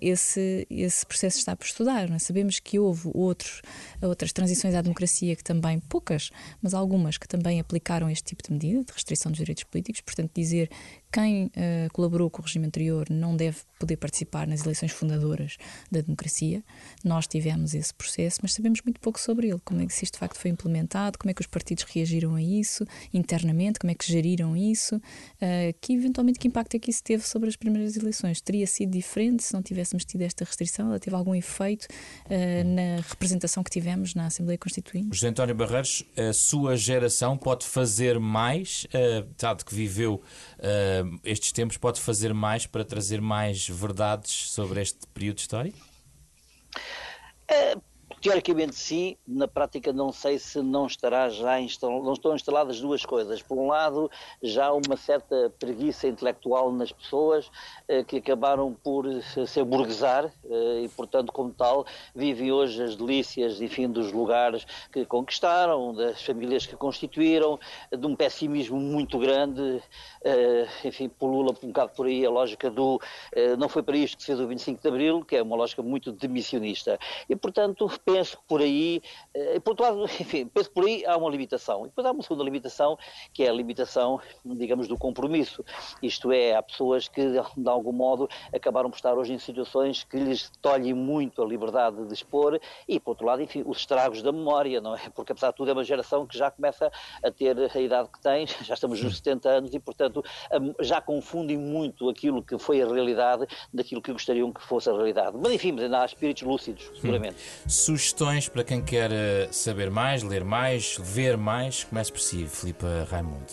esse, 0.00 0.68
esse 0.70 1.04
processo 1.04 1.38
está 1.38 1.56
por 1.56 1.64
estudar. 1.64 2.08
É? 2.08 2.18
Sabemos 2.20 2.60
que 2.60 2.78
houve 2.78 3.10
outros, 3.12 3.60
outras 4.00 4.32
transições 4.32 4.76
à 4.76 4.82
democracia 4.82 5.34
que 5.34 5.42
também, 5.42 5.80
poucas, 5.80 6.30
mas 6.62 6.74
algumas 6.74 7.18
que 7.18 7.26
também 7.26 7.58
aplicaram 7.58 8.08
este 8.08 8.22
tipo 8.22 8.44
de 8.44 8.52
medida 8.52 8.84
de 8.84 8.92
restrição 8.92 9.32
dos 9.32 9.38
direitos 9.38 9.64
políticos. 9.64 10.00
Portanto, 10.00 10.30
dizer 10.32 10.70
quem 11.12 11.46
uh, 11.46 11.50
colaborou 11.92 12.30
com 12.30 12.40
o 12.40 12.44
regime 12.44 12.66
anterior 12.66 13.06
não 13.10 13.36
deve 13.36 13.58
poder 13.78 13.96
participar 13.96 14.46
nas 14.46 14.62
eleições 14.62 14.92
fundadoras 14.92 15.56
da 15.90 16.00
democracia. 16.00 16.62
Nós 17.02 17.26
tivemos 17.26 17.74
esse 17.74 17.92
processo, 17.92 18.40
mas 18.42 18.52
sabemos 18.52 18.80
muito 18.84 19.00
pouco 19.00 19.18
sobre 19.18 19.48
ele, 19.48 19.60
como 19.64 19.80
é 19.80 19.86
que 19.86 19.92
isto 19.92 20.12
de 20.12 20.18
facto 20.18 20.38
foi 20.38 20.50
implementado, 20.50 21.18
como 21.18 21.30
é 21.30 21.34
que 21.34 21.40
os 21.40 21.46
partidos 21.46 21.84
reagiram 21.84 22.34
a 22.34 22.42
isso 22.42 22.84
internamente, 23.12 23.78
como 23.78 23.90
é 23.90 23.94
que 23.94 24.06
geriram 24.06 24.56
isso, 24.56 24.96
uh, 24.96 25.00
que 25.80 25.94
eventualmente 25.94 26.38
que 26.38 26.46
impacto 26.46 26.74
é 26.76 26.78
que 26.78 26.90
isso 26.90 27.02
teve 27.02 27.26
sobre 27.26 27.48
as 27.48 27.56
primeiras 27.56 27.96
eleições. 27.96 28.40
Teria 28.40 28.66
sido 28.66 28.90
diferente 28.90 29.42
se 29.42 29.52
não 29.52 29.62
tivéssemos 29.62 30.04
tido 30.04 30.22
esta 30.22 30.44
restrição? 30.44 30.88
Ela 30.88 31.00
teve 31.00 31.16
algum 31.16 31.34
efeito 31.34 31.84
uh, 31.84 32.64
na 32.64 33.02
representação 33.08 33.64
que 33.64 33.70
tivemos 33.70 34.14
na 34.14 34.26
Assembleia 34.26 34.58
Constituinte? 34.58 35.08
José 35.12 35.28
António 35.28 35.54
Barreiros, 35.54 36.04
a 36.16 36.32
sua 36.32 36.76
geração 36.76 37.36
pode 37.36 37.66
fazer 37.66 38.20
mais, 38.20 38.86
dado 39.38 39.64
que 39.64 39.74
viveu 39.74 40.22
uh, 41.02 41.20
estes 41.24 41.52
tempos, 41.52 41.76
pode 41.76 42.00
fazer 42.00 42.32
mais 42.34 42.66
para 42.66 42.84
trazer 42.84 43.20
mais 43.20 43.68
verdades 43.68 44.50
sobre 44.50 44.80
este 44.80 45.06
período 45.08 45.38
histórico? 45.38 45.78
Uh, 47.50 47.82
Teoricamente 48.20 48.74
sim, 48.74 49.16
na 49.26 49.48
prática 49.48 49.92
não 49.92 50.12
sei 50.12 50.38
se 50.38 50.60
não 50.62 50.86
estará 50.86 51.28
já 51.28 51.60
instal... 51.60 52.02
não 52.02 52.12
estão 52.12 52.34
instaladas 52.34 52.80
duas 52.80 53.04
coisas. 53.04 53.42
Por 53.42 53.58
um 53.58 53.68
lado, 53.68 54.10
já 54.42 54.72
uma 54.72 54.96
certa 54.96 55.52
preguiça 55.58 56.06
intelectual 56.06 56.70
nas 56.72 56.92
pessoas 56.92 57.50
eh, 57.88 58.04
que 58.04 58.18
acabaram 58.18 58.74
por 58.74 59.06
se 59.22 59.62
burguesar 59.64 60.32
eh, 60.44 60.82
e, 60.84 60.88
portanto, 60.88 61.32
como 61.32 61.50
tal, 61.50 61.86
vivem 62.14 62.52
hoje 62.52 62.82
as 62.82 62.96
delícias, 62.96 63.60
enfim, 63.60 63.88
dos 63.88 64.12
lugares 64.12 64.66
que 64.92 65.04
conquistaram, 65.04 65.94
das 65.94 66.22
famílias 66.22 66.66
que 66.66 66.76
constituíram, 66.76 67.58
de 67.90 68.06
um 68.06 68.14
pessimismo 68.14 68.78
muito 68.78 69.18
grande, 69.18 69.82
eh, 70.22 70.66
enfim, 70.84 71.08
pulula 71.08 71.54
um 71.62 71.68
bocado 71.68 71.92
por 71.94 72.06
aí 72.06 72.24
a 72.24 72.30
lógica 72.30 72.70
do 72.70 73.00
eh, 73.32 73.56
não 73.56 73.68
foi 73.68 73.82
para 73.82 73.96
isto 73.96 74.16
que 74.16 74.22
se 74.22 74.26
fez 74.26 74.40
o 74.40 74.46
25 74.46 74.82
de 74.82 74.88
Abril, 74.88 75.24
que 75.24 75.36
é 75.36 75.42
uma 75.42 75.56
lógica 75.56 75.82
muito 75.82 76.12
demissionista. 76.12 76.98
E, 77.28 77.36
portanto, 77.36 77.88
penso 78.12 78.36
que 78.36 78.44
por 78.46 78.60
aí, 78.60 79.02
eh, 79.34 79.60
por 79.60 79.70
outro 79.70 79.84
lado, 79.84 80.04
enfim, 80.20 80.46
penso 80.46 80.68
que 80.68 80.74
por 80.74 80.84
aí 80.84 81.04
há 81.06 81.16
uma 81.16 81.30
limitação. 81.30 81.84
E 81.84 81.88
depois 81.88 82.06
há 82.06 82.10
uma 82.10 82.22
segunda 82.22 82.44
limitação, 82.44 82.98
que 83.32 83.44
é 83.44 83.48
a 83.48 83.52
limitação, 83.52 84.20
digamos, 84.44 84.88
do 84.88 84.96
compromisso. 84.96 85.64
Isto 86.02 86.32
é, 86.32 86.54
há 86.54 86.62
pessoas 86.62 87.08
que, 87.08 87.24
de 87.24 87.68
algum 87.68 87.92
modo, 87.92 88.28
acabaram 88.54 88.90
por 88.90 88.96
estar 88.96 89.14
hoje 89.14 89.32
em 89.32 89.38
situações 89.38 90.04
que 90.04 90.16
lhes 90.16 90.50
tolhem 90.60 90.94
muito 90.94 91.42
a 91.42 91.46
liberdade 91.46 92.04
de 92.06 92.14
expor 92.14 92.60
e, 92.88 92.98
por 92.98 93.10
outro 93.12 93.26
lado, 93.26 93.42
enfim, 93.42 93.62
os 93.66 93.78
estragos 93.78 94.22
da 94.22 94.32
memória, 94.32 94.80
não 94.80 94.94
é? 94.94 95.08
Porque, 95.14 95.32
apesar 95.32 95.50
de 95.50 95.56
tudo, 95.56 95.70
é 95.70 95.72
uma 95.72 95.84
geração 95.84 96.26
que 96.26 96.36
já 96.36 96.50
começa 96.50 96.90
a 97.22 97.30
ter 97.30 97.56
a 97.58 97.80
idade 97.80 98.08
que 98.08 98.20
tem, 98.20 98.46
já 98.62 98.74
estamos 98.74 99.02
nos 99.02 99.16
70 99.16 99.48
anos 99.48 99.74
e, 99.74 99.78
portanto, 99.78 100.24
já 100.80 101.00
confundem 101.00 101.56
muito 101.56 102.08
aquilo 102.08 102.42
que 102.42 102.58
foi 102.58 102.82
a 102.82 102.86
realidade 102.86 103.46
daquilo 103.72 104.02
que 104.02 104.12
gostariam 104.12 104.52
que 104.52 104.62
fosse 104.62 104.88
a 104.88 104.92
realidade. 104.92 105.36
Mas, 105.40 105.52
enfim, 105.52 105.78
ainda 105.78 106.02
há 106.02 106.06
espíritos 106.06 106.42
lúcidos, 106.42 106.90
seguramente. 107.00 107.36
Hum 107.66 107.70
sugestões 108.00 108.48
para 108.48 108.64
quem 108.64 108.82
quer 108.82 109.12
eh, 109.12 109.48
saber 109.52 109.90
mais, 109.90 110.22
ler 110.22 110.42
mais, 110.42 110.98
ver 111.02 111.36
mais? 111.36 111.84
Comece 111.84 112.10
por 112.10 112.20
si, 112.20 112.46
Filipe 112.46 112.86
Raimundo. 113.10 113.44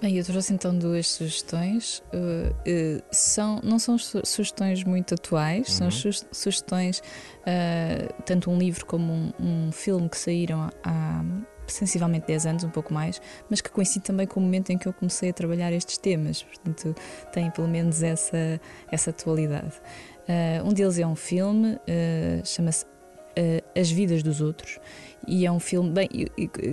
Bem, 0.00 0.16
eu 0.16 0.24
trouxe 0.24 0.52
então 0.52 0.76
duas 0.76 1.06
sugestões. 1.06 2.02
Uh, 2.12 2.52
uh, 2.52 3.02
são, 3.10 3.60
não 3.62 3.78
são 3.78 3.96
sugestões 3.98 4.82
muito 4.84 5.14
atuais, 5.14 5.80
uhum. 5.80 5.90
são 5.90 6.12
sugestões, 6.32 6.98
uh, 6.98 8.22
tanto 8.24 8.50
um 8.50 8.58
livro 8.58 8.84
como 8.84 9.12
um, 9.12 9.32
um 9.40 9.72
filme 9.72 10.08
que 10.08 10.16
saíram 10.16 10.70
há 10.84 11.24
sensivelmente 11.66 12.26
10 12.26 12.46
anos, 12.46 12.64
um 12.64 12.70
pouco 12.70 12.92
mais, 12.92 13.20
mas 13.50 13.60
que 13.60 13.70
coincide 13.70 14.04
também 14.04 14.26
com 14.26 14.40
o 14.40 14.42
momento 14.42 14.70
em 14.70 14.78
que 14.78 14.88
eu 14.88 14.92
comecei 14.92 15.30
a 15.30 15.32
trabalhar 15.32 15.72
estes 15.72 15.98
temas, 15.98 16.42
portanto, 16.42 16.94
tem 17.32 17.50
pelo 17.50 17.68
menos 17.68 18.02
essa, 18.02 18.58
essa 18.90 19.10
atualidade. 19.10 19.74
um 20.64 20.72
deles 20.72 20.98
é 20.98 21.06
um 21.06 21.14
filme, 21.14 21.78
chama-se 22.42 22.86
uh, 23.38 23.80
As 23.80 23.90
Vidas 23.90 24.22
dos 24.22 24.40
Outros. 24.40 24.78
E 25.26 25.44
é 25.44 25.52
um 25.52 25.60
filme, 25.60 25.90
bem, 25.90 26.08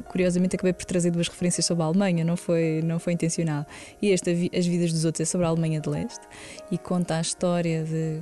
curiosamente 0.08 0.56
acabei 0.56 0.74
por 0.74 0.86
trazer 0.86 1.12
duas 1.12 1.28
referências 1.28 1.66
sobre 1.66 1.84
a 1.84 1.88
Alemanha, 1.88 2.24
não 2.24 2.38
foi, 2.38 2.82
não 2.84 3.00
foi 3.00 3.14
intencional. 3.14 3.66
E 4.02 4.12
esta, 4.12 4.32
As 4.32 4.66
Vidas 4.66 4.94
dos 4.94 5.04
Outros, 5.04 5.22
é 5.22 5.26
sobre 5.26 5.46
a 5.46 5.50
Alemanha 5.50 5.82
de 5.82 5.90
Leste 5.90 6.26
e 6.72 6.78
conta 6.78 7.18
a 7.18 7.22
história 7.22 7.84
de 7.84 8.22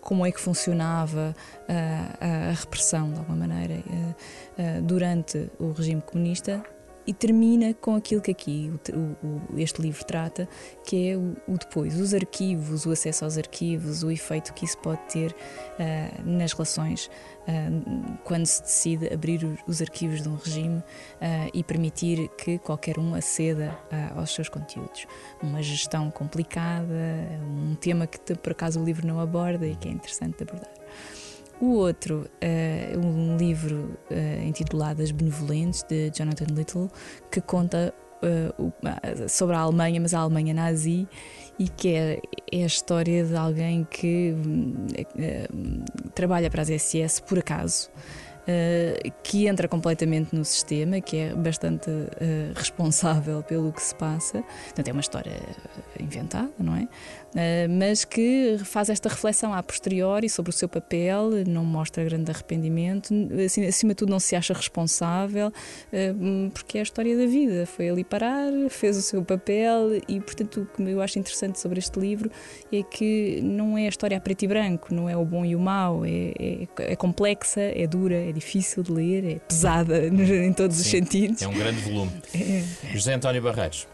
como 0.00 0.26
é 0.26 0.32
que 0.32 0.40
funcionava 0.40 1.34
a, 1.68 2.50
a, 2.50 2.52
repressão, 2.52 3.12
de 3.12 3.18
alguma 3.18 3.46
maneira, 3.46 3.74
uh, 3.76 4.82
durante 4.82 5.48
o 5.58 5.70
regime 5.70 6.02
comunista 6.02 6.62
e 7.06 7.12
termina 7.12 7.74
com 7.74 7.94
aquilo 7.94 8.20
que 8.20 8.30
aqui 8.30 8.72
o, 8.92 9.26
o, 9.26 9.58
este 9.58 9.80
livro 9.82 10.04
trata, 10.04 10.48
que 10.84 11.10
é 11.10 11.16
o, 11.16 11.36
o, 11.46 11.58
depois, 11.58 11.98
os 11.98 12.14
arquivos, 12.14 12.86
o 12.86 12.90
acesso 12.90 13.24
aos 13.24 13.36
arquivos, 13.36 14.02
o 14.02 14.10
efeito 14.10 14.52
que 14.54 14.64
isso 14.64 14.78
pode 14.78 15.00
ter 15.12 15.32
uh, 15.32 16.22
nas 16.24 16.52
relações 16.52 17.06
uh, 17.42 18.18
quando 18.24 18.46
se 18.46 18.62
decide 18.62 19.12
abrir 19.12 19.58
os 19.66 19.80
arquivos 19.80 20.22
de 20.22 20.28
um 20.28 20.36
regime 20.36 20.78
uh, 20.78 21.50
e 21.52 21.62
permitir 21.64 22.28
que 22.36 22.58
qualquer 22.58 22.98
um 22.98 23.14
aceda 23.14 23.76
aos 24.16 24.34
seus 24.34 24.48
conteúdos. 24.48 25.06
Uma 25.42 25.62
gestão 25.62 26.10
complicada, 26.10 26.94
um 27.42 27.74
tema 27.74 28.06
que 28.06 28.18
por 28.36 28.52
acaso 28.52 28.80
o 28.80 28.84
livro 28.84 29.06
não 29.06 29.20
aborda 29.20 29.66
e 29.66 29.74
que 29.76 29.88
é 29.88 29.90
interessante 29.90 30.36
de 30.38 30.44
abordar. 30.44 30.81
O 31.62 31.74
outro 31.74 32.28
é 32.40 32.92
um 32.96 33.36
livro 33.36 33.96
uh, 34.10 34.44
intitulado 34.44 35.00
As 35.00 35.12
Benevolentes, 35.12 35.84
de 35.84 36.10
Jonathan 36.10 36.52
Little, 36.52 36.90
que 37.30 37.40
conta 37.40 37.94
uh, 38.20 39.28
sobre 39.28 39.54
a 39.54 39.60
Alemanha, 39.60 40.00
mas 40.00 40.12
a 40.12 40.18
Alemanha 40.18 40.52
nazi, 40.52 41.06
e 41.60 41.68
que 41.68 41.90
é, 41.94 42.20
é 42.50 42.64
a 42.64 42.66
história 42.66 43.24
de 43.24 43.36
alguém 43.36 43.84
que 43.84 44.34
trabalha 46.16 46.50
para 46.50 46.62
as 46.62 46.68
SS 46.68 47.22
por 47.22 47.38
acaso. 47.38 47.90
Uh, 48.42 49.12
que 49.22 49.46
entra 49.46 49.68
completamente 49.68 50.34
no 50.34 50.44
sistema, 50.44 51.00
que 51.00 51.16
é 51.16 51.32
bastante 51.32 51.88
uh, 51.88 52.52
responsável 52.56 53.40
pelo 53.40 53.72
que 53.72 53.80
se 53.80 53.94
passa. 53.94 54.42
Portanto, 54.64 54.88
é 54.88 54.92
uma 54.92 55.00
história 55.00 55.40
inventada, 56.00 56.50
não 56.58 56.74
é? 56.74 56.88
Uh, 57.32 57.68
mas 57.68 58.04
que 58.04 58.58
faz 58.62 58.90
esta 58.90 59.08
reflexão 59.08 59.54
a 59.54 59.62
posteriori 59.62 60.28
sobre 60.28 60.50
o 60.50 60.52
seu 60.52 60.68
papel, 60.68 61.30
não 61.46 61.64
mostra 61.64 62.04
grande 62.04 62.30
arrependimento, 62.30 63.14
assim, 63.44 63.64
acima 63.66 63.92
de 63.92 63.96
tudo 63.96 64.10
não 64.10 64.20
se 64.20 64.36
acha 64.36 64.52
responsável, 64.52 65.48
uh, 65.48 66.50
porque 66.50 66.76
é 66.76 66.80
a 66.80 66.82
história 66.82 67.16
da 67.16 67.26
vida. 67.26 67.64
Foi 67.64 67.88
ali 67.88 68.04
parar, 68.04 68.52
fez 68.68 68.98
o 68.98 69.02
seu 69.02 69.24
papel 69.24 70.02
e, 70.06 70.20
portanto, 70.20 70.62
o 70.62 70.66
que 70.66 70.82
eu 70.82 71.00
acho 71.00 71.18
interessante 71.18 71.58
sobre 71.58 71.78
este 71.78 71.98
livro 71.98 72.30
é 72.70 72.82
que 72.82 73.40
não 73.42 73.78
é 73.78 73.86
a 73.86 73.88
história 73.88 74.16
a 74.16 74.20
preto 74.20 74.42
e 74.42 74.48
branco, 74.48 74.94
não 74.94 75.08
é 75.08 75.16
o 75.16 75.24
bom 75.24 75.44
e 75.44 75.56
o 75.56 75.60
mau, 75.60 76.04
é, 76.04 76.32
é, 76.38 76.92
é 76.92 76.96
complexa, 76.96 77.60
é 77.60 77.86
dura, 77.86 78.14
é 78.14 78.32
difícil 78.32 78.82
de 78.82 78.92
ler, 78.92 79.24
é 79.24 79.38
pesada 79.38 80.04
em 80.06 80.52
todos 80.52 80.76
Sim, 80.76 80.82
os 80.82 80.88
sentidos. 80.88 81.42
É 81.42 81.48
um 81.48 81.54
grande 81.54 81.80
volume. 81.80 82.12
É. 82.34 82.62
José 82.92 83.14
António 83.14 83.40
Barreiros. 83.40 83.86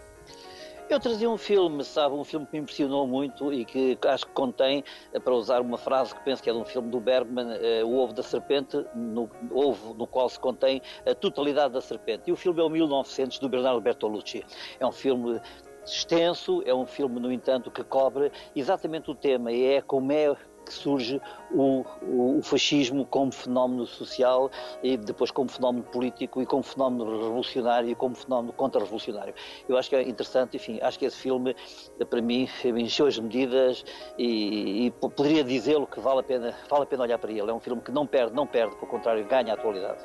Eu 0.89 0.99
trazia 0.99 1.29
um 1.29 1.37
filme, 1.37 1.85
sabe, 1.85 2.15
um 2.15 2.25
filme 2.25 2.47
que 2.47 2.53
me 2.55 2.61
impressionou 2.61 3.07
muito 3.07 3.53
e 3.53 3.63
que 3.63 3.99
acho 4.07 4.27
que 4.27 4.33
contém, 4.33 4.83
eh, 5.13 5.21
para 5.21 5.35
usar 5.35 5.61
uma 5.61 5.77
frase 5.77 6.15
que 6.15 6.25
penso 6.25 6.43
que 6.43 6.49
é 6.49 6.53
de 6.53 6.59
um 6.59 6.65
filme 6.65 6.91
do 6.91 6.99
Bergman, 6.99 7.47
uh, 7.47 7.87
o 7.87 7.99
ovo 7.99 8.15
da 8.15 8.23
serpente, 8.23 8.83
no 8.95 9.29
ovo 9.53 9.93
no 9.93 10.07
qual 10.07 10.31
se 10.31 10.41
contém 10.41 10.81
a 11.07 11.15
totalidade 11.15 11.75
da 11.75 11.83
serpente. 11.83 12.31
E 12.31 12.33
o 12.33 12.37
filme 12.37 12.63
é 12.63 12.65
o 12.65 12.71
1900 12.71 13.39
do 13.39 13.51
Bernardo 13.51 13.83
Bertolucci. 13.83 14.43
É 14.81 14.87
um 14.87 14.93
filme 14.93 15.39
extenso, 15.85 16.63
é 16.65 16.75
um 16.75 16.87
filme, 16.87 17.21
no 17.21 17.31
entanto, 17.31 17.71
que 17.71 17.85
cobre 17.85 18.33
exatamente 18.57 19.11
o 19.11 19.15
tema 19.15 19.53
e 19.53 19.67
é 19.67 19.83
como 19.83 20.11
é 20.11 20.35
que 20.69 20.75
surge 20.75 21.21
o, 21.51 21.85
o, 22.03 22.41
fascismo 22.43 23.07
como 23.07 23.33
fenómeno 23.33 23.87
social 23.87 24.51
e 24.83 24.97
depois 24.99 25.31
como 25.31 25.51
fenómeno 25.51 25.85
político 25.85 26.43
e 26.43 26.47
como 26.47 26.63
fenómeno 26.63 27.05
revolucionário 27.11 27.91
e 27.91 27.95
como 27.95 28.15
fenómeno 28.15 28.53
contra-revolucionário. 28.53 29.35
Eu 29.67 29.79
acho 29.79 29.89
que 29.89 29.97
é 29.97 30.03
interessante, 30.03 30.57
enfim, 30.57 30.79
acho 30.83 30.99
que 30.99 31.07
esse 31.07 31.17
filme, 31.17 31.57
para 32.11 32.21
mim, 32.21 32.47
encheu 32.65 33.07
as 33.07 33.19
medidas 33.19 33.83
e, 34.19 34.87
e 34.87 34.91
poderia 34.91 35.43
dizê-lo 35.43 35.87
que 35.87 36.01
vale 36.01 36.21
a, 36.21 36.23
pena, 36.23 36.55
vale 36.69 36.83
a 36.83 36.87
pena 36.87 37.03
olhar 37.05 37.19
para 37.19 37.31
ele. 37.31 37.51
É 37.51 37.55
um 37.55 37.61
filme 37.61 37.81
que 37.81 37.91
não 37.91 38.07
perde, 38.07 38.35
não 38.35 38.47
perde, 38.47 38.77
pelo 38.77 38.87
contrário, 38.87 39.27
ganha 39.27 39.53
a 39.53 39.55
atualidade. 39.55 40.01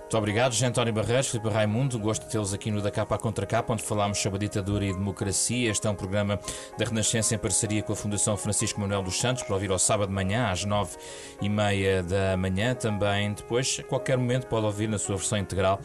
Muito 0.00 0.16
obrigado, 0.16 0.52
José 0.52 0.66
António 0.66 0.92
Barreiros, 0.92 1.28
Filipe 1.28 1.48
Raimundo. 1.48 1.98
Gosto 1.98 2.24
de 2.24 2.32
tê-los 2.32 2.52
aqui 2.52 2.70
no 2.70 2.82
Da 2.82 2.90
Capa 2.90 3.14
à 3.14 3.18
Contra 3.18 3.46
Capa, 3.46 3.72
onde 3.72 3.82
falámos 3.82 4.18
sobre 4.18 4.36
a 4.36 4.40
ditadura 4.40 4.84
e 4.84 4.90
a 4.90 4.92
democracia. 4.92 5.70
Este 5.70 5.86
é 5.86 5.90
um 5.90 5.94
programa 5.94 6.40
da 6.76 6.84
Renascença 6.84 7.34
em 7.34 7.38
parceria 7.38 7.82
com 7.82 7.92
a 7.92 7.96
Fundação 7.96 8.36
Francisco 8.36 8.80
Manuel 8.80 9.02
dos 9.02 9.20
Santos, 9.20 9.42
para 9.42 9.54
ouvir 9.54 9.70
ao 9.70 9.78
sábado 9.78 10.07
de 10.08 10.14
manhã, 10.14 10.48
às 10.50 10.64
nove 10.64 10.96
e 11.40 11.48
meia 11.48 12.02
da 12.02 12.36
manhã. 12.36 12.74
Também 12.74 13.32
depois, 13.32 13.78
a 13.80 13.82
qualquer 13.82 14.18
momento, 14.18 14.46
pode 14.46 14.66
ouvir 14.66 14.88
na 14.88 14.98
sua 14.98 15.16
versão 15.16 15.38
integral 15.38 15.80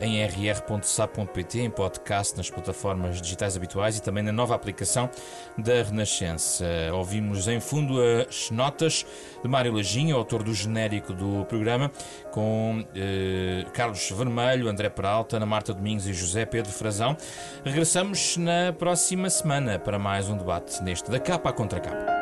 em 0.00 0.22
rr.sap.pt, 0.24 1.60
em 1.60 1.70
podcast, 1.70 2.36
nas 2.36 2.50
plataformas 2.50 3.20
digitais 3.20 3.56
habituais 3.56 3.96
e 3.96 4.02
também 4.02 4.22
na 4.22 4.32
nova 4.32 4.54
aplicação 4.54 5.08
da 5.56 5.82
Renascença. 5.82 6.64
Ouvimos 6.92 7.48
em 7.48 7.60
fundo 7.60 8.00
as 8.00 8.50
notas 8.50 9.06
de 9.42 9.48
Mário 9.48 9.72
Lajinha, 9.72 10.14
autor 10.14 10.42
do 10.42 10.52
genérico 10.52 11.12
do 11.12 11.44
programa, 11.46 11.90
com 12.30 12.84
eh, 12.94 13.64
Carlos 13.72 14.10
Vermelho, 14.10 14.68
André 14.68 14.88
Peralta, 14.88 15.36
Ana 15.36 15.46
Marta 15.46 15.72
Domingos 15.72 16.06
e 16.06 16.12
José 16.12 16.44
Pedro 16.44 16.72
Frazão. 16.72 17.16
Regressamos 17.64 18.36
na 18.36 18.72
próxima 18.72 19.30
semana 19.30 19.78
para 19.78 19.98
mais 19.98 20.28
um 20.28 20.36
debate 20.36 20.82
neste 20.82 21.10
da 21.10 21.18
capa 21.18 21.50
à 21.50 21.52
contra 21.52 21.80
capa. 21.80 22.17